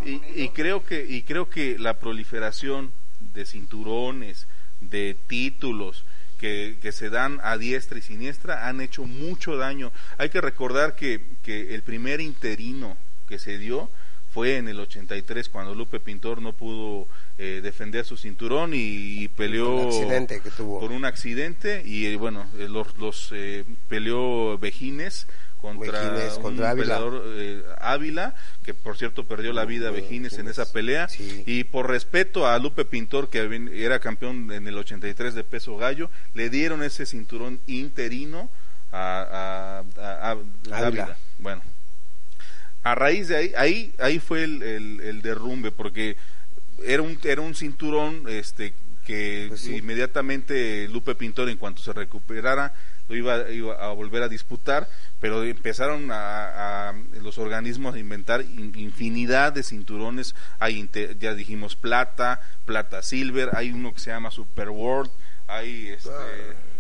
[0.07, 2.91] y, y creo que y creo que la proliferación
[3.35, 4.47] de cinturones,
[4.81, 6.05] de títulos
[6.43, 9.93] que, que se dan a diestra y siniestra han hecho mucho daño.
[10.19, 12.97] Hay que recordar que, que el primer interino
[13.29, 13.89] que se dio
[14.35, 17.07] fue en el 83 cuando Lupe Pintor no pudo
[17.39, 20.81] eh, defender su cinturón y, y peleó Un accidente que tuvo.
[20.81, 25.29] por un accidente y eh, bueno eh, los, los eh, peleó Vejines
[25.63, 26.85] contra Vejines, un contra Ávila.
[26.97, 31.45] peleador eh, Ávila que por cierto perdió la vida Vejines en esa pelea Sí.
[31.47, 33.41] y por respeto a Lupe Pintor que
[33.73, 38.51] era campeón en el 83 de peso gallo le dieron ese cinturón interino
[38.93, 40.87] a, a- a- a- Ávila.
[40.87, 41.17] Ávila.
[41.39, 41.63] bueno
[42.85, 46.17] a raíz de ahí, ahí, ahí fue el, el- el derrumbe, porque
[46.85, 48.75] era un, era un cinturón este
[49.07, 49.77] que Pues sí.
[49.77, 52.75] inmediatamente Lupe Pintor, en cuanto se recuperara,
[53.09, 54.89] lo iba, iba a volver a disputar,
[55.21, 60.89] pero empezaron a, a los organismos a inventar in- infinidad de cinturones, hay
[61.19, 65.11] ya dijimos plata, plata silver, hay uno que se llama Super World,
[65.49, 66.11] hay este,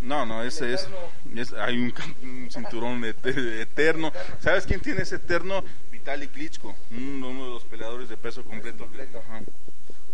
[0.00, 0.88] no, no, ese es,
[1.35, 4.12] es- hay un, un cinturón et- eterno.
[4.40, 5.62] ¿Sabes quién tiene ese eterno?
[5.90, 8.88] Vitali Klitschko, uno, uno de los peleadores de peso completo.
[9.28, 9.42] Ajá.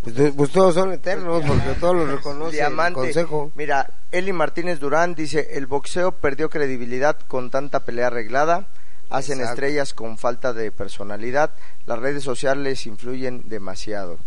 [0.03, 3.01] Pues, to- pues todos son eternos porque todos los reconoce Diamante.
[3.01, 3.53] el consejo.
[3.55, 8.69] Mira, Eli Martínez Durán dice, el boxeo perdió credibilidad con tanta pelea arreglada,
[9.11, 9.55] hacen Exacto.
[9.55, 11.51] estrellas con falta de personalidad,
[11.87, 14.19] las redes sociales influyen demasiado.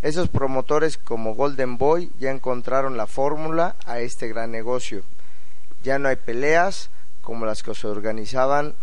[0.00, 5.02] Esos promotores como Golden Boy ya encontraron la fórmula a este gran negocio.
[5.82, 8.74] Ya no hay peleas como las que se organizaban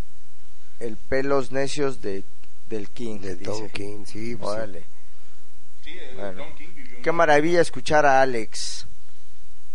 [0.82, 2.26] el pelos necios de,
[2.70, 3.20] del King.
[3.22, 3.46] De dice.
[3.50, 4.36] Tom King, sí.
[4.36, 4.80] pues, Órale.
[4.82, 4.86] Sí,
[6.18, 6.44] Bueno.
[7.04, 8.88] Qué maravilla escuchar a Alex.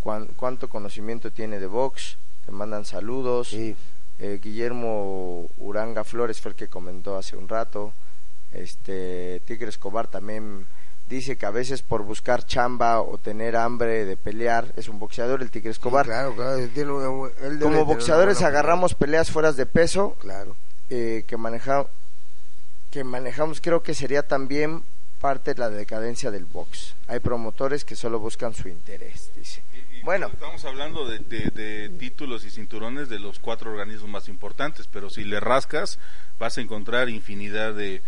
[0.00, 2.16] Cuán- cuánto conocimiento tiene de box.
[2.46, 3.48] Te mandan saludos.
[3.48, 3.76] sí.
[4.22, 7.94] eh, Guillermo Uranga Flores fue el que comentó hace un rato.
[8.52, 10.66] Este Tigre Escobar también
[11.08, 15.40] dice que a veces por buscar chamba o tener hambre de pelear, es un boxeador
[15.40, 16.04] el Tigre Escobar.
[16.04, 16.56] claro, claro.
[16.58, 20.54] él tiene una- él debe Como boxeadores buena- agarramos peleas fuera de peso Claro.
[20.90, 21.86] eh, que maneja
[22.90, 24.82] que manejamos creo que sería también
[25.20, 26.94] parte de la decadencia del box.
[27.06, 29.62] Hay promotores que solo buscan su interés, dice.
[29.92, 30.28] Y- y Bueno.
[30.32, 35.10] estamos hablando de, de- de títulos y cinturones de los cuatro organismos más importantes, pero
[35.10, 35.98] si le rascas
[36.38, 38.02] vas a encontrar infinidad de,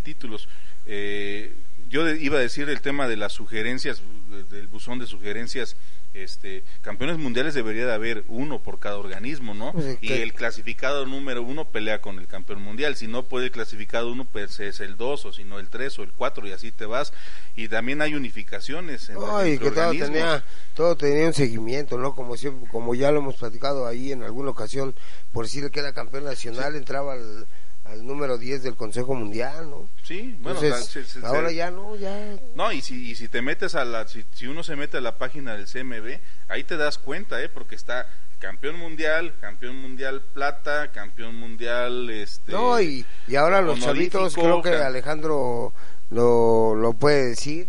[0.00, 0.48] títulos.
[0.86, 1.54] Eh,
[1.90, 5.76] yo iba a decir el tema de las sugerencias, de- del buzón de sugerencias.
[6.14, 9.74] Este, campeones mundiales debería de haber uno por cada organismo, ¿no?
[10.00, 12.94] Y el clasificado número uno pelea con el campeón mundial.
[12.94, 15.98] Si no puede el clasificado uno, pues es el dos, o si no el tres,
[15.98, 17.12] o el cuatro, y así te vas.
[17.56, 22.14] Y también hay unificaciones en Ay, que todo tenía, todo tenía un seguimiento, ¿no?
[22.14, 24.94] Como siempre, como ya lo hemos platicado ahí en alguna ocasión,
[25.32, 27.46] por decir que era campeón nacional, entraba al,
[27.84, 29.88] al número 10 del Consejo Mundial, ¿no?
[30.02, 32.36] Sí, bueno, Entonces, o sea, se- se- ahora se- ya no, ya...
[32.54, 35.00] No, y si, y si te metes a la, si, si uno se mete a
[35.00, 36.18] la página del CMB,
[36.48, 37.48] ahí te das cuenta, ¿eh?
[37.48, 38.06] Porque está
[38.38, 42.52] campeón mundial, campeón mundial plata, campeón mundial, este...
[42.52, 45.72] No, y, y ahora los chavitos, creo que Alejandro
[46.10, 47.68] lo, lo puede decir,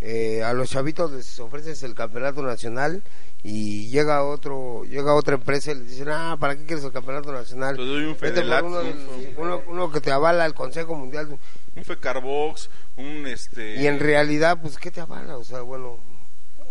[0.00, 3.02] eh, a los chavitos les ofreces el campeonato nacional
[3.48, 7.30] y llega otro llega otra empresa y les dicen, ah, ¿para qué quieres el campeonato
[7.32, 7.76] nacional?
[7.76, 8.16] Te doy un
[8.64, 11.38] uno, un- uno- uno que te avala el Consejo Mundial.
[11.76, 13.76] Un Fecarbox, un este...
[13.76, 15.36] Y en realidad, pues, ¿qué te avala?
[15.36, 15.98] O sea, bueno,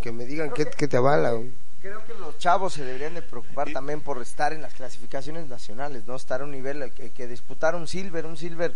[0.01, 1.31] que me digan qué, qué te avala.
[1.31, 1.51] güey.
[1.81, 5.47] Creo que los chavos se deberían de preocupar Y- también por estar en las clasificaciones
[5.47, 8.73] nacionales, no estar a un nivel que, que disputar un silver, un silver,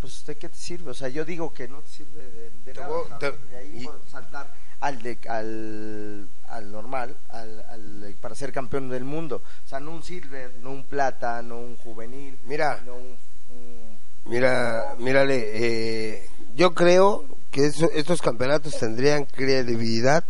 [0.00, 0.90] pues ¿de qué te sirve?
[0.90, 2.22] O sea, yo digo que no te sirve
[2.66, 4.46] de, nada, voy- te- de ahí y- por saltar
[4.80, 9.42] al, de, al, al normal, al, al- para ser campeón del mundo.
[9.64, 13.16] O sea, no un silver, no un plata, no un juvenil, Mira, no un...
[13.52, 20.24] un- Mira, mírale, eh, yo creo que eso- estos campeonatos tendrían credibilidad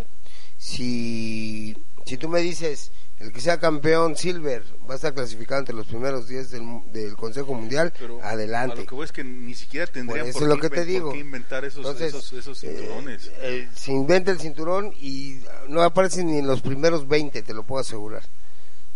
[0.59, 5.75] si, si tú me dices, el que sea campeón silver va a estar clasificado entre
[5.75, 8.77] los primeros 10 del, mu- del Consejo Mundial, pero A adelante.
[8.77, 10.69] lo que voy es que ni siquiera tendrían Por eso por, es lo qué, que
[10.69, 11.13] te por digo.
[11.13, 13.31] qué inventar esos, Entonces, esos, esos eh, cinturones.
[13.41, 17.63] eh, se inventa el cinturón y no aparece ni en los primeros 20, te lo
[17.63, 18.23] puedo asegurar.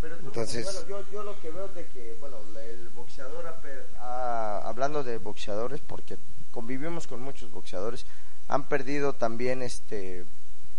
[0.03, 2.89] Pero tú- Entonces- bueno, yo, yo lo que veo es de que, bueno, la- el
[2.91, 6.17] boxeador, ha per- ha- hablando de boxeadores, porque
[6.51, 8.05] convivimos con muchos boxeadores,
[8.49, 10.25] han perdido también, este,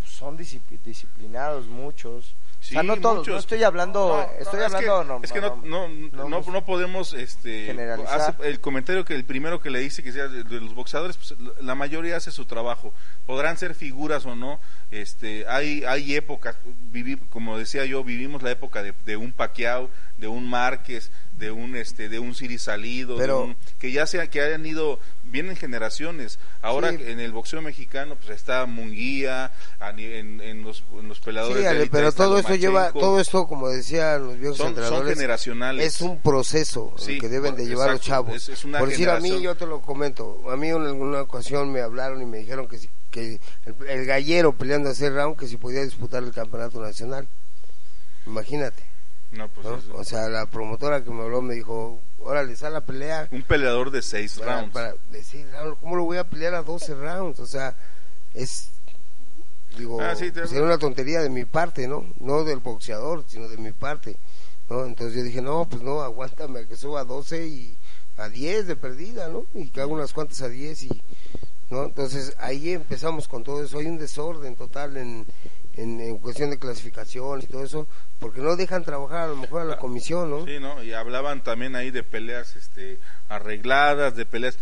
[0.06, 2.36] son discipli- disciplinados muchos.
[2.62, 3.34] Sí, o sea, no todos, muchos.
[3.34, 6.41] no estoy hablando, No, estoy no, es que, no, es que no, no, no, no,
[6.52, 8.21] no podemos este, generalizar.
[8.21, 11.17] hace- el comentario que el primero que le dice que sea de, de los boxeadores
[11.17, 12.93] pues, la mayoría hace su trabajo
[13.26, 14.60] podrán ser figuras o no
[14.91, 16.56] este hay hay épocas
[16.91, 21.12] viví, como decía yo vivimos la época de, de un Pacquiao de un Márquez
[21.42, 25.00] de un este de un Siri Salido de un- que ya sea que hayan ido
[25.24, 26.98] vienen generaciones ahora Sí.
[27.08, 29.52] en el boxeo mexicano pues está Munguía
[29.98, 33.00] en, en los en los peleadores Sí, de Ale, élite pero todo esto lleva, Lomachenko.
[33.00, 34.76] todo esto, como decían los viejos Son-
[35.08, 35.86] generacionales.
[35.96, 38.36] Es un proceso Sí, que deben de llevar los chavos.
[38.36, 41.22] es- es una Por decir a mí, yo te lo comento, a mí en alguna
[41.24, 45.12] ocasión me hablaron y me dijeron que si, que el, el gallero peleando a hacer
[45.14, 47.28] round que si podía disputar el campeonato nacional.
[48.28, 48.84] Imagínate,
[49.32, 49.76] no pues ¿no?
[49.78, 53.28] eso- O sea, la promotora que me habló me dijo, órale, sal a pelear.
[53.32, 56.62] un peleador de seis para, rounds para decir, "Ah, ¿cómo lo voy a pelear a
[56.63, 57.39] 12 rounds?
[57.39, 57.76] O sea,
[58.34, 58.70] es,
[59.78, 62.06] digo, Ah, sí, te- sería una tontería de mi parte, ¿no?
[62.20, 64.17] No del boxeador, sino de mi parte,
[64.70, 64.86] ¿no?
[64.86, 67.76] Entonces yo dije, no, pues no, aguántame a que suba a 12 y
[68.17, 69.46] a 10 de perdida, ¿no?
[69.54, 71.02] Y que haga unas cuantas a 10 y,
[71.70, 71.86] ¿no?
[71.86, 75.26] Entonces ahí empezamos con todo eso, hay un desorden total en,
[75.76, 77.88] en, en cuestión de clasificación y todo eso,
[78.20, 80.46] porque no dejan trabajar a lo mejor a la comisión, ¿no?
[80.46, 80.84] Sí, ¿no?
[80.84, 84.58] Y hablaban también ahí de peleas este, arregladas, de peleas.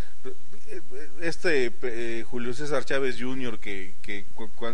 [1.22, 4.24] Este eh, Julio César Chávez Jr., que, que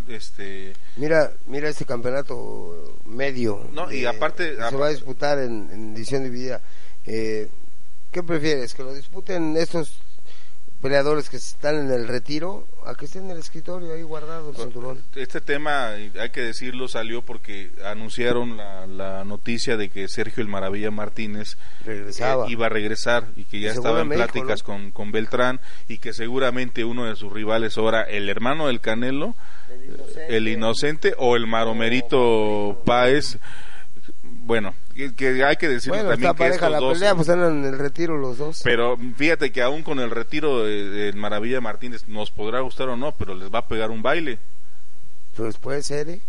[0.09, 3.67] este, Mira, mira este campeonato medio.
[3.71, 6.61] No, y aparte- se va a disputar en, en edición dividida.
[7.05, 7.47] Eh,
[8.11, 8.73] ¿Qué prefieres?
[8.73, 9.99] ¿Que lo disputen estos
[10.85, 14.55] peleadores que están en el retiro a que estén en el escritorio ahí guardado el
[14.55, 15.01] cinturón?
[15.15, 20.47] este tema, hay que decirlo, salió porque anunciaron la, la noticia de que Sergio el
[20.47, 22.45] Maravilla Martínez Regresaba.
[22.45, 24.65] eh, iba a regresar y que ya se estaba en México, pláticas ¿no?
[24.65, 29.33] con, con Beltrán y que seguramente uno de sus rivales ahora, el hermano del Canelo,
[29.71, 30.37] El inocente.
[30.37, 33.39] el inocente o el maromerito Páez,
[34.23, 37.27] bueno, que, que hay que decir Bueno, también que pareja estos la dos, pelea, pues
[37.29, 38.61] están en el retiro los dos.
[38.63, 42.97] pero fíjate que aún con el retiro de, de Maravilla Martínez nos podrá gustar o
[42.97, 44.39] no, pero les va a pegar un baile,
[45.35, 46.21] Pues puede ser, ¿eh?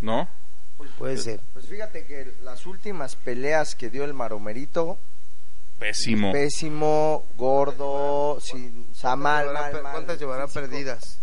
[0.00, 0.28] ¿no?
[0.98, 1.40] Puede ser.
[1.52, 4.98] Pues fíjate que las últimas peleas que dio el Maromerito,
[5.78, 6.32] Pésimo.
[6.32, 10.60] pésimo, gordo, sin, o sea, mal, ¿Cuántas mal, llevará- mal, ¿Cuántas llevará físico.
[10.66, 11.18] perdidas?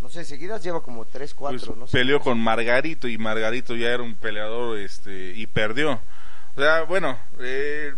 [0.00, 1.92] No sé, seguidas lleva como tres, cuatro, Pues, no sé.
[1.98, 6.00] peleó con Margarito y Margarito ya era un peleador este y perdió.
[6.60, 7.94] O sea, bueno, eh,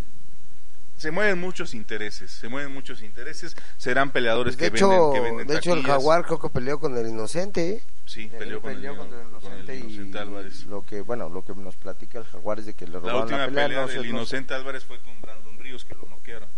[0.96, 5.20] se mueven muchos intereses, se mueven muchos intereses, serán peleadores De que hecho, venden que
[5.20, 7.70] venden de hecho el jaguar creo que peleó con el inocente.
[7.70, 7.82] ¿eh?
[8.06, 10.64] sí, peleó, con, el, contra el con el inocente, Inocente y Álvarez.
[10.66, 13.22] lo que, bueno, lo que nos platica el Jaguar es de que le La robaron
[13.22, 16.02] última la pelea, pelea no del no Inocente Álvarez fue con Brandon Ríos que lo
[16.08, 16.48] noquearon.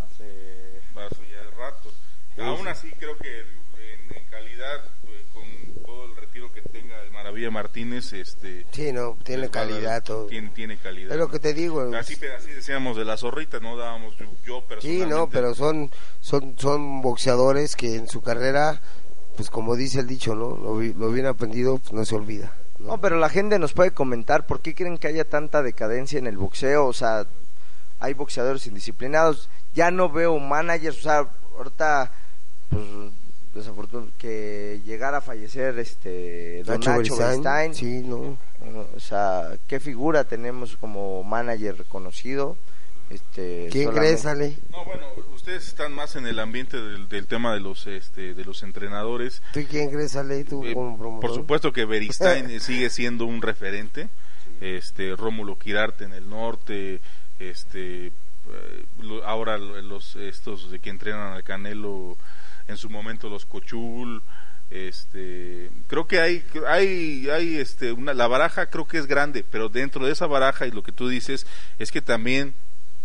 [0.00, 1.92] hace- Hace ya rato.
[2.34, 2.68] Sí, Aún sí.
[2.68, 7.50] así creo que en, en calidad eh, con todo el retiro que tenga el Maravilla
[7.50, 10.26] Martínez, este Sí, no, tiene calidad todo.
[10.26, 11.10] Tiene, tiene calidad.
[11.10, 11.82] Es lo que te digo.
[11.96, 15.14] Así, así decíamos de la zorrita, no dábamos yo, yo Sí, personalmente.
[15.16, 18.80] no, pero son, son, son boxeadores que en su carrera,
[19.36, 20.56] pues como dice el dicho, ¿no?
[20.56, 22.52] Lo, vi- lo bien aprendido pues, no se olvida.
[22.78, 22.90] ¿no?
[22.92, 26.28] No, pero la gente nos puede comentar por qué creen que haya tanta decadencia en
[26.28, 27.26] el boxeo, o sea,
[27.98, 32.12] hay boxeadores indisciplinados, ya no veo managers, o sea, ahorita,
[32.70, 32.84] pues,
[34.18, 38.38] que llegara a fallecer este Don Nacho Nacho, Beristain, Beristain, sí, no.
[38.94, 42.56] o sea, qué figura tenemos como manager reconocido,
[43.10, 44.58] este, ¿Quién solamente- crees, Ale?
[44.70, 48.44] No, bueno, ustedes están más en el ambiente del, del tema de los este de
[48.44, 49.42] los entrenadores.
[49.52, 50.44] ¿Tú quién crees, Ale?
[50.44, 51.20] ¿Tú Eh, como promotor?
[51.30, 54.08] por supuesto que Beristain sigue siendo un referente.
[54.60, 57.00] Este Rómulo Quirarte en el norte,
[57.38, 58.84] este eh,
[59.24, 62.16] ahora lo- los estos de que entrenan al Canelo
[62.68, 64.22] en su momento los Cochul
[64.70, 69.68] este creo que hay hay hay este una la baraja creo que es grande pero
[69.68, 71.46] dentro de esa baraja y lo que tú dices
[71.78, 72.54] es que también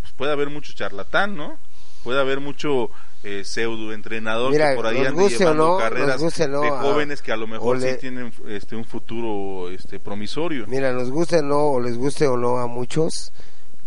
[0.01, 1.59] pues, puede haber mucho charlatán no
[2.03, 2.89] puede haber mucho
[3.23, 7.21] eh, pseudo entrenador Mira, que por ahí ande llevando no, carreras no, de a- jóvenes
[7.21, 10.65] que a lo mejor le- sí tienen este un futuro este promisorio.
[10.67, 13.31] Mira, nos guste o no, o les guste o no a muchos,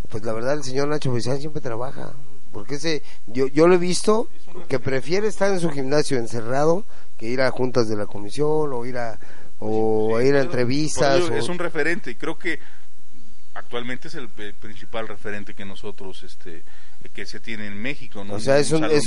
[0.08, 2.12] pues la verdad el señor Nacho Beristain siempre trabaja.
[2.54, 4.30] Porque ese, yo, yo lo he visto
[4.68, 6.84] que prefiere estar en su gimnasio encerrado
[7.18, 9.18] que ir a juntas de la comisión o ir a,
[9.58, 11.20] o Sí, ir a entrevistas.
[11.28, 12.58] o- Es un referente y creo que
[13.54, 16.62] actualmente es el, eh, principal referente que nosotros, este,
[17.12, 18.24] que se tiene en México.
[18.24, 18.34] ¿no?
[18.34, 19.06] O sea, es un, es,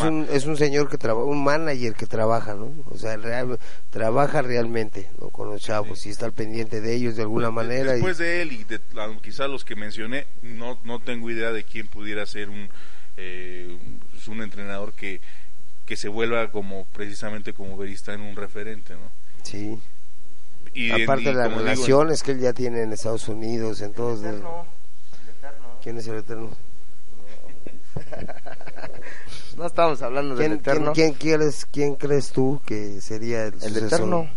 [0.00, 2.72] un, es un señor que trabaja, un manager que trabaja, ¿no?
[2.90, 3.58] O sea, real-
[3.90, 5.28] trabaja realmente ¿no?
[5.30, 7.92] con los chavos y está al pendiente de ellos de alguna manera.
[7.92, 11.52] y- Después de él y de la- quizá los que mencioné, no, no tengo idea
[11.52, 12.68] de quién pudiera ser un,
[13.16, 13.78] eh,
[14.10, 15.20] pues, un entrenador que,
[15.86, 19.10] que se vuelva como precisamente como Beristain un referente, ¿no?
[19.42, 19.78] sí.
[20.76, 24.20] Y, Aparte de las digo, relaciones que él ya tiene en Estados Unidos, en todos.
[24.24, 24.66] El eterno,
[25.22, 25.66] el eterno.
[25.80, 26.50] ¿Quién es el eterno?
[29.56, 30.92] No estamos hablando del ¿Quién, eterno.
[30.94, 33.54] quién, quién quieres, ¿Quién crees tú que sería el?
[33.76, 34.28] Eterno.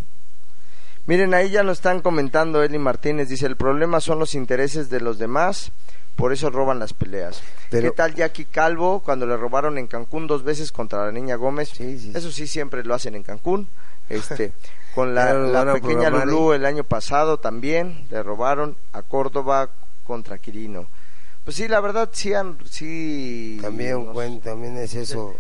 [1.08, 3.28] Miren, ahí ya nos están comentando Eli Martínez.
[3.30, 5.72] Dice, el problema son los intereses de los demás,
[6.16, 7.41] por eso roban las peleas.
[7.72, 11.36] Pero- ¿Qué tal Jackie Calvo cuando le robaron en Cancún dos veces contra la niña
[11.36, 11.70] Gómez?
[11.70, 12.12] Sí, sí.
[12.14, 13.68] Eso sí, siempre lo hacen en Cancún.
[14.10, 14.53] Este,
[14.95, 16.58] con la, lo la a pequeña Lulú ahí.
[16.58, 19.70] el año pasado también le robaron a Córdoba
[20.03, 20.86] contra Quirino.
[21.48, 25.34] Pues sí, la verdad sí han, sí También, nos- también es eso.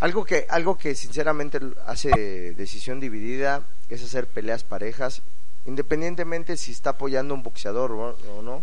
[0.00, 2.08] algo que, algo que sinceramente hace
[2.56, 5.20] decisión dividida es hacer peleas parejas,
[5.66, 8.62] independientemente si está apoyando un boxeador o, o no.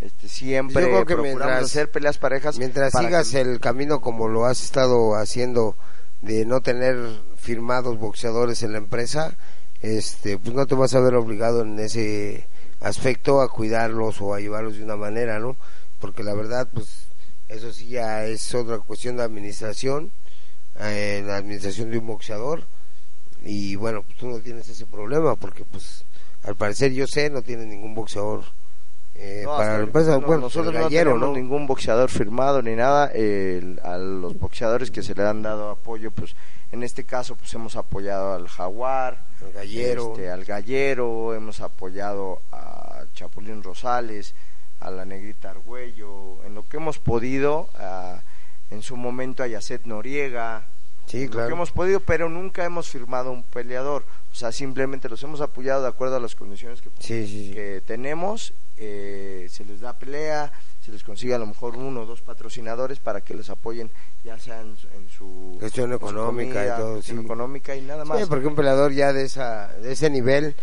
[0.00, 2.56] Este, siempre Yo creo que procuramos mientras- hacer peleas parejas.
[2.58, 5.76] Mientras para sigas que- el camino como lo has estado haciendo
[6.22, 6.96] de no tener
[7.36, 9.34] firmados boxeadores en la empresa,
[9.82, 12.46] este, pues no te vas a ver obligado en ese
[12.80, 15.56] aspecto a cuidarlos o a llevarlos de una manera, ¿no?
[16.02, 17.06] Porque la verdad, pues
[17.48, 20.10] eso sí ya es otra cuestión de administración,
[20.80, 22.64] eh, la administración de un boxeador
[23.44, 26.04] y bueno, pues tú no tienes ese problema porque pues
[26.44, 28.44] al parecer yo sé no tiene ningún boxeador
[29.14, 31.34] eh, No, para la empresa, no, bueno, nosotros el no gallero, tenemos ¿no?
[31.40, 33.06] ningún boxeador firmado ni nada.
[33.12, 36.34] el- a los boxeadores que se le han dado apoyo, pues
[36.72, 40.12] en este caso, pues hemos apoyado al Jaguar, El gallero.
[40.12, 44.34] este, al Gallero, hemos apoyado a Chapulín Rosales,
[44.82, 48.20] a la Negrita Argüello, en lo que hemos podido, a-
[48.70, 50.64] en su momento a Yacet Noriega,
[51.06, 54.04] Sí, en lo que hemos podido, pero nunca hemos firmado un peleador.
[54.30, 57.52] O sea, simplemente los hemos apoyado de acuerdo a las condiciones que, Sí, sí, sí.
[57.52, 60.50] que tenemos, eh, se les da pelea,
[60.84, 63.90] se les consigue a lo mejor uno o dos patrocinadores para que les apoyen,
[64.24, 68.04] ya sea en, su- en su Gestión su económica y todo, gestión económica y nada
[68.04, 68.18] más.
[68.20, 70.54] Sí, porque un peleador ya de esa de ese nivel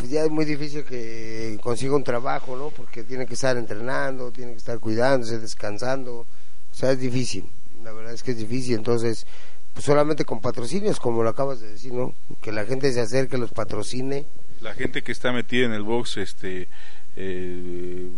[0.00, 2.70] pues ya es muy difícil que consiga un trabajo, ¿no?
[2.70, 6.20] Porque tiene que estar entrenando, tiene que estar cuidándose, descansando.
[6.20, 7.44] O sea, es difícil.
[7.84, 8.76] La verdad es que es difícil.
[8.76, 9.26] Entonces,
[9.74, 12.14] pues solamente con patrocinios, como lo acabas de decir, ¿no?
[12.40, 14.26] Que la gente se acerque, los patrocine
[14.60, 16.68] la gente que está metida en el box, este,
[17.16, 18.08] eh,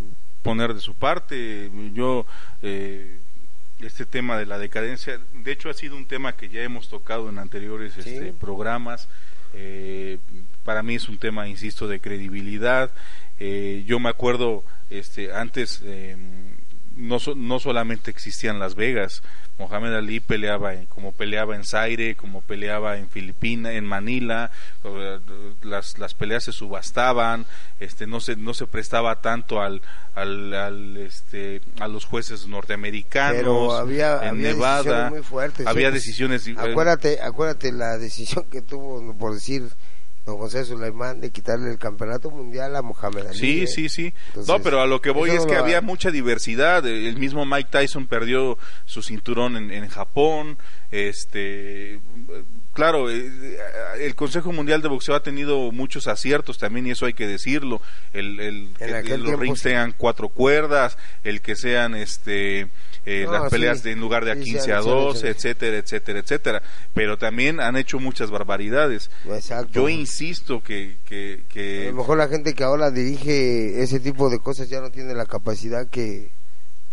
[0.42, 1.70] poner de su parte.
[1.92, 2.26] Yo,
[2.62, 3.18] eh,
[3.80, 7.28] este tema de la decadencia, de hecho ha sido un tema que ya hemos tocado
[7.28, 9.08] en anteriores este, programas.
[9.54, 10.18] Eh,
[10.64, 12.90] para mí es un tema, insisto, de credibilidad.
[13.38, 15.82] yo me acuerdo, este, antes
[16.96, 19.22] no, no solamente existían Las Vegas,
[19.58, 24.50] Mohamed Ali peleaba en, como peleaba en Zaire, como peleaba en Filipinas, en Manila,
[25.62, 27.46] las, las peleas se subastaban,
[27.78, 29.82] este no se no se prestaba tanto al,
[30.14, 35.66] al, este a los jueces norteamericanos Pero había, en había Nevada decisiones muy fuertes.
[35.66, 35.92] había ¿eh?
[35.92, 39.68] decisiones eh, Acuérdate, acuérdate la decisión que tuvo por decir
[40.24, 43.38] don José Sulaimán de quitarle el campeonato mundial a Mohamed Ali.
[43.38, 43.66] Sí, ¿eh?
[43.66, 44.14] sí, sí.
[44.28, 46.86] Entonces, no, pero a lo que voy es que había mucha diversidad.
[46.86, 50.58] El mismo Mike Tyson perdió su cinturón en, en Japón.
[50.90, 52.00] Este,
[52.72, 53.51] claro, eh,
[53.98, 57.80] el Consejo Mundial de Boxeo ha tenido muchos aciertos también y eso hay que decirlo.
[58.12, 58.68] El, el
[59.04, 59.70] que los rings sí.
[59.70, 62.68] sean cuatro cuerdas, el que sean este
[63.04, 63.84] eh, No, las peleas sí.
[63.84, 65.26] de, en lugar de a Sí, sí, 15 a han hecho, 12, han hecho.
[65.38, 66.62] etcétera, etcétera, etcétera.
[66.94, 69.10] Pero también han hecho muchas barbaridades.
[69.26, 69.72] Exacto.
[69.72, 74.30] Yo insisto que, que, A que lo mejor la gente que ahora dirige ese tipo
[74.30, 76.30] de cosas ya no tiene la capacidad que,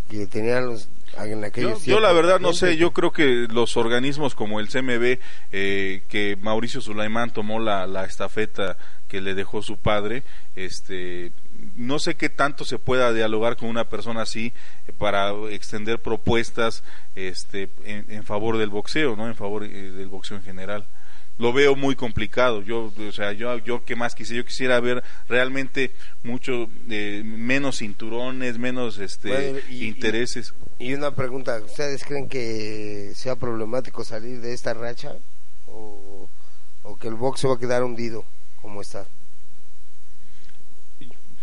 [0.09, 4.35] que tenían los en Yo, yo la verdad no sé, yo creo que los organismos
[4.35, 5.19] como el CMB,
[5.51, 10.23] eh, que Mauricio Sulaimán tomó la, la estafeta que le dejó su padre,
[10.55, 11.31] este,
[11.75, 14.53] no sé qué tanto se pueda dialogar con una persona así
[14.87, 16.83] eh, para extender propuestas
[17.15, 20.85] este, en, en favor del boxeo, no en favor eh, del boxeo en general
[21.39, 22.61] lo veo muy complicado.
[22.61, 25.91] Yo, o sea, yo, yo qué más quisiera, yo quisiera ver realmente
[26.23, 30.53] mucho eh, menos cinturones, menos este Bueno, y- intereses.
[30.77, 35.15] Y una pregunta, ¿ustedes creen que sea problemático salir de esta racha
[35.67, 36.29] o,
[36.83, 38.23] o que el box se va a quedar hundido
[38.61, 39.07] como está?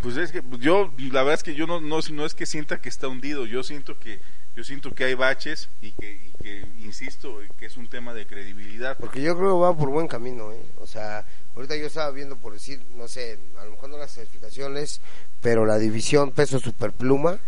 [0.03, 2.81] Pues es que yo, la verdad es que yo no, no, no es que sienta
[2.81, 4.21] que está hundido, yo siento que,
[4.57, 8.27] yo siento que hay baches y que, y que insisto, que es un tema de
[8.27, 8.97] credibilidad.
[8.99, 10.63] Porque yo creo que va por buen camino, ¿eh?
[10.81, 14.15] O sea, ahorita yo estaba viendo por decir, no sé, a lo mejor no las
[14.15, 15.03] certificaciones,
[15.43, 17.39] pero la división peso superpluma,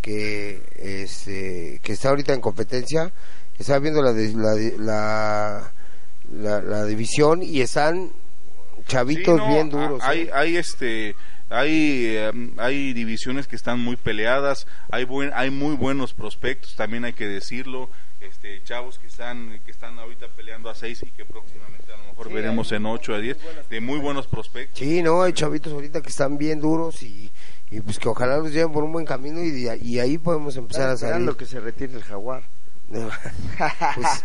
[0.00, 3.10] que, este, que está ahorita en competencia,
[3.58, 5.72] estaba viendo la, la, la,
[6.32, 8.12] la, la división y están
[8.86, 10.00] chavitos Sí, no, bien duros.
[10.04, 10.30] Hay, ¿eh?
[10.32, 11.16] hay este,
[11.50, 17.04] hay, eh, hay divisiones que están muy peleadas, hay buen, hay muy buenos prospectos, también
[17.04, 17.88] hay que decirlo,
[18.20, 22.04] este, chavos que están, que están ahorita peleando a seis y que próximamente a lo
[22.04, 24.78] mejor Sí, veremos en muy ocho a buenos- diez, muy buenos de muy buenos prospectos.
[24.78, 27.30] Sí, no, hay chavitos ahorita que están bien duros y,
[27.70, 30.90] y pues que ojalá los lleven por un buen camino y, y ahí podemos empezar
[30.90, 31.12] a salir.
[31.12, 32.42] esperando que se retire el jaguar.
[32.88, 33.08] No.
[33.94, 34.22] pues,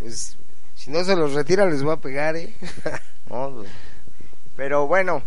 [0.00, 0.38] pues,
[0.74, 2.52] si no se los retira les va a pegar, ¿eh?
[3.30, 3.62] ¿no?
[4.56, 5.22] Pero bueno,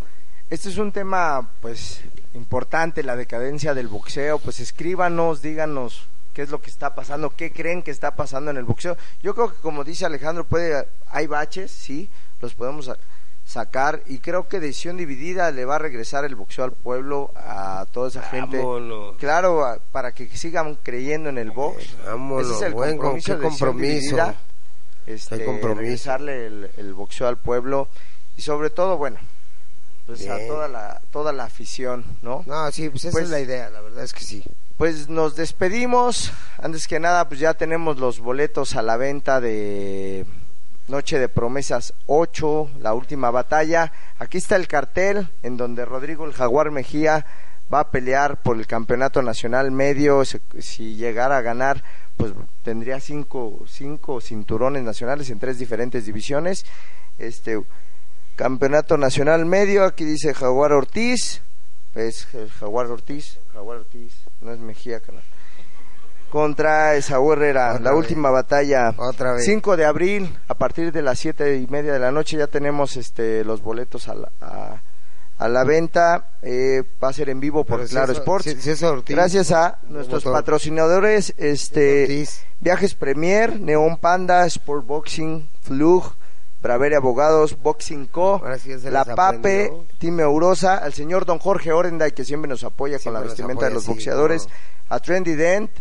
[0.50, 2.02] este es un tema pues
[2.34, 7.52] importante, la decadencia del boxeo, pues escríbanos, díganos qué es lo que está pasando, qué
[7.52, 8.98] creen que está pasando en el boxeo.
[9.22, 12.10] Yo creo que como dice Alejandro, puede hay baches, sí,
[12.42, 12.98] los podemos sa-
[13.46, 17.86] sacar y creo que decisión dividida le va a regresar el boxeo al pueblo, a
[17.92, 18.58] toda esa gente.
[18.58, 19.18] Vámonos.
[19.18, 21.96] Claro, a- para que sigan creyendo en el box.
[22.06, 24.16] Vámonos, Ese es el buen con- compromiso de compromiso.
[24.16, 24.36] Dividida,
[25.08, 25.80] este, compromiso.
[25.82, 27.88] regresarle el, el boxeo al pueblo
[28.38, 29.18] y sobre todo, bueno,
[30.18, 32.44] pues a toda la toda la afición, ¿no?
[32.48, 34.44] No, sí, pues esa Pues- es la idea, la verdad es que sí.
[34.78, 36.32] Pues nos despedimos.
[36.58, 40.26] Antes que nada, pues ya tenemos los boletos a la venta de
[40.88, 43.92] Noche de Promesas 8, la última batalla.
[44.20, 47.26] Aquí está el cartel en donde Rodrigo el Jaguar Mejía
[47.72, 50.24] va a pelear por el campeonato nacional medio.
[50.26, 51.84] Si, si llegara a ganar,
[52.18, 52.32] pues
[52.64, 56.66] tendría cinco, cinco cinturones nacionales en tres diferentes divisiones.
[57.18, 57.62] Este
[58.44, 61.42] campeonato nacional medio, aquí dice Jaguar Ortiz,
[61.94, 62.26] es
[62.58, 65.24] Jaguar Ortiz, Jaguar Ortiz, no es Mejía, canal.
[66.32, 68.00] Contra Esaú Herrera, Otra la vez.
[68.00, 68.94] última batalla.
[68.98, 69.44] Otra vez.
[69.46, 72.96] 5 de abril, a partir de las siete y media de la noche ya tenemos
[72.96, 74.82] este los boletos a la, a,
[75.40, 76.30] a la venta.
[76.42, 78.46] Eh, va a ser en vivo por Pero si Claro Sports.
[78.46, 82.26] si- si es Ortiz, Gracias a nuestros patrocinadores, este.
[82.62, 86.14] Viajes Premier, Neon Panda, Sport Boxing, Flug,
[86.62, 89.86] Bravere Abogados, Boxing Co, sí La Pape, aprendió.
[89.98, 93.74] Team Eurosa, al señor Don Jorge Orenday que siempre nos apoya con la vestimenta de
[93.74, 94.56] los sí, boxeadores, cómo
[94.90, 95.72] a Trendy Dent,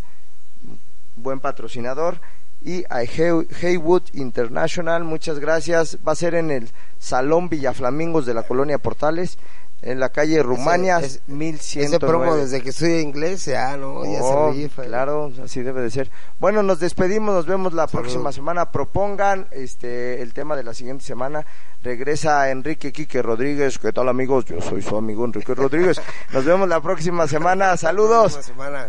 [1.16, 2.20] buen patrocinador,
[2.61, 5.99] y a Haywood International, muchas gracias.
[6.07, 9.39] Va a ser en el Salón Villaflamingos de la Colonia Portales,
[9.81, 11.87] en la calle Rumania ese- 1109.
[11.87, 14.83] Ese promo desde que estudié inglés, ya no, ya Oh, se rifa.
[14.85, 16.11] Claro, así debe de ser.
[16.41, 18.03] Bueno, nos despedimos, nos vemos la Salud.
[18.03, 18.70] próxima semana.
[18.72, 21.47] Propongan este el tema de la siguiente semana.
[21.83, 23.79] Regresa Enrique Quique Rodríguez.
[23.79, 24.45] ¿Qué tal amigos?
[24.47, 26.01] Yo soy su amigo Enrique Rodríguez.
[26.33, 27.76] Nos vemos la próxima semana.
[27.76, 28.33] Saludos.
[28.33, 28.89] Próxima semana.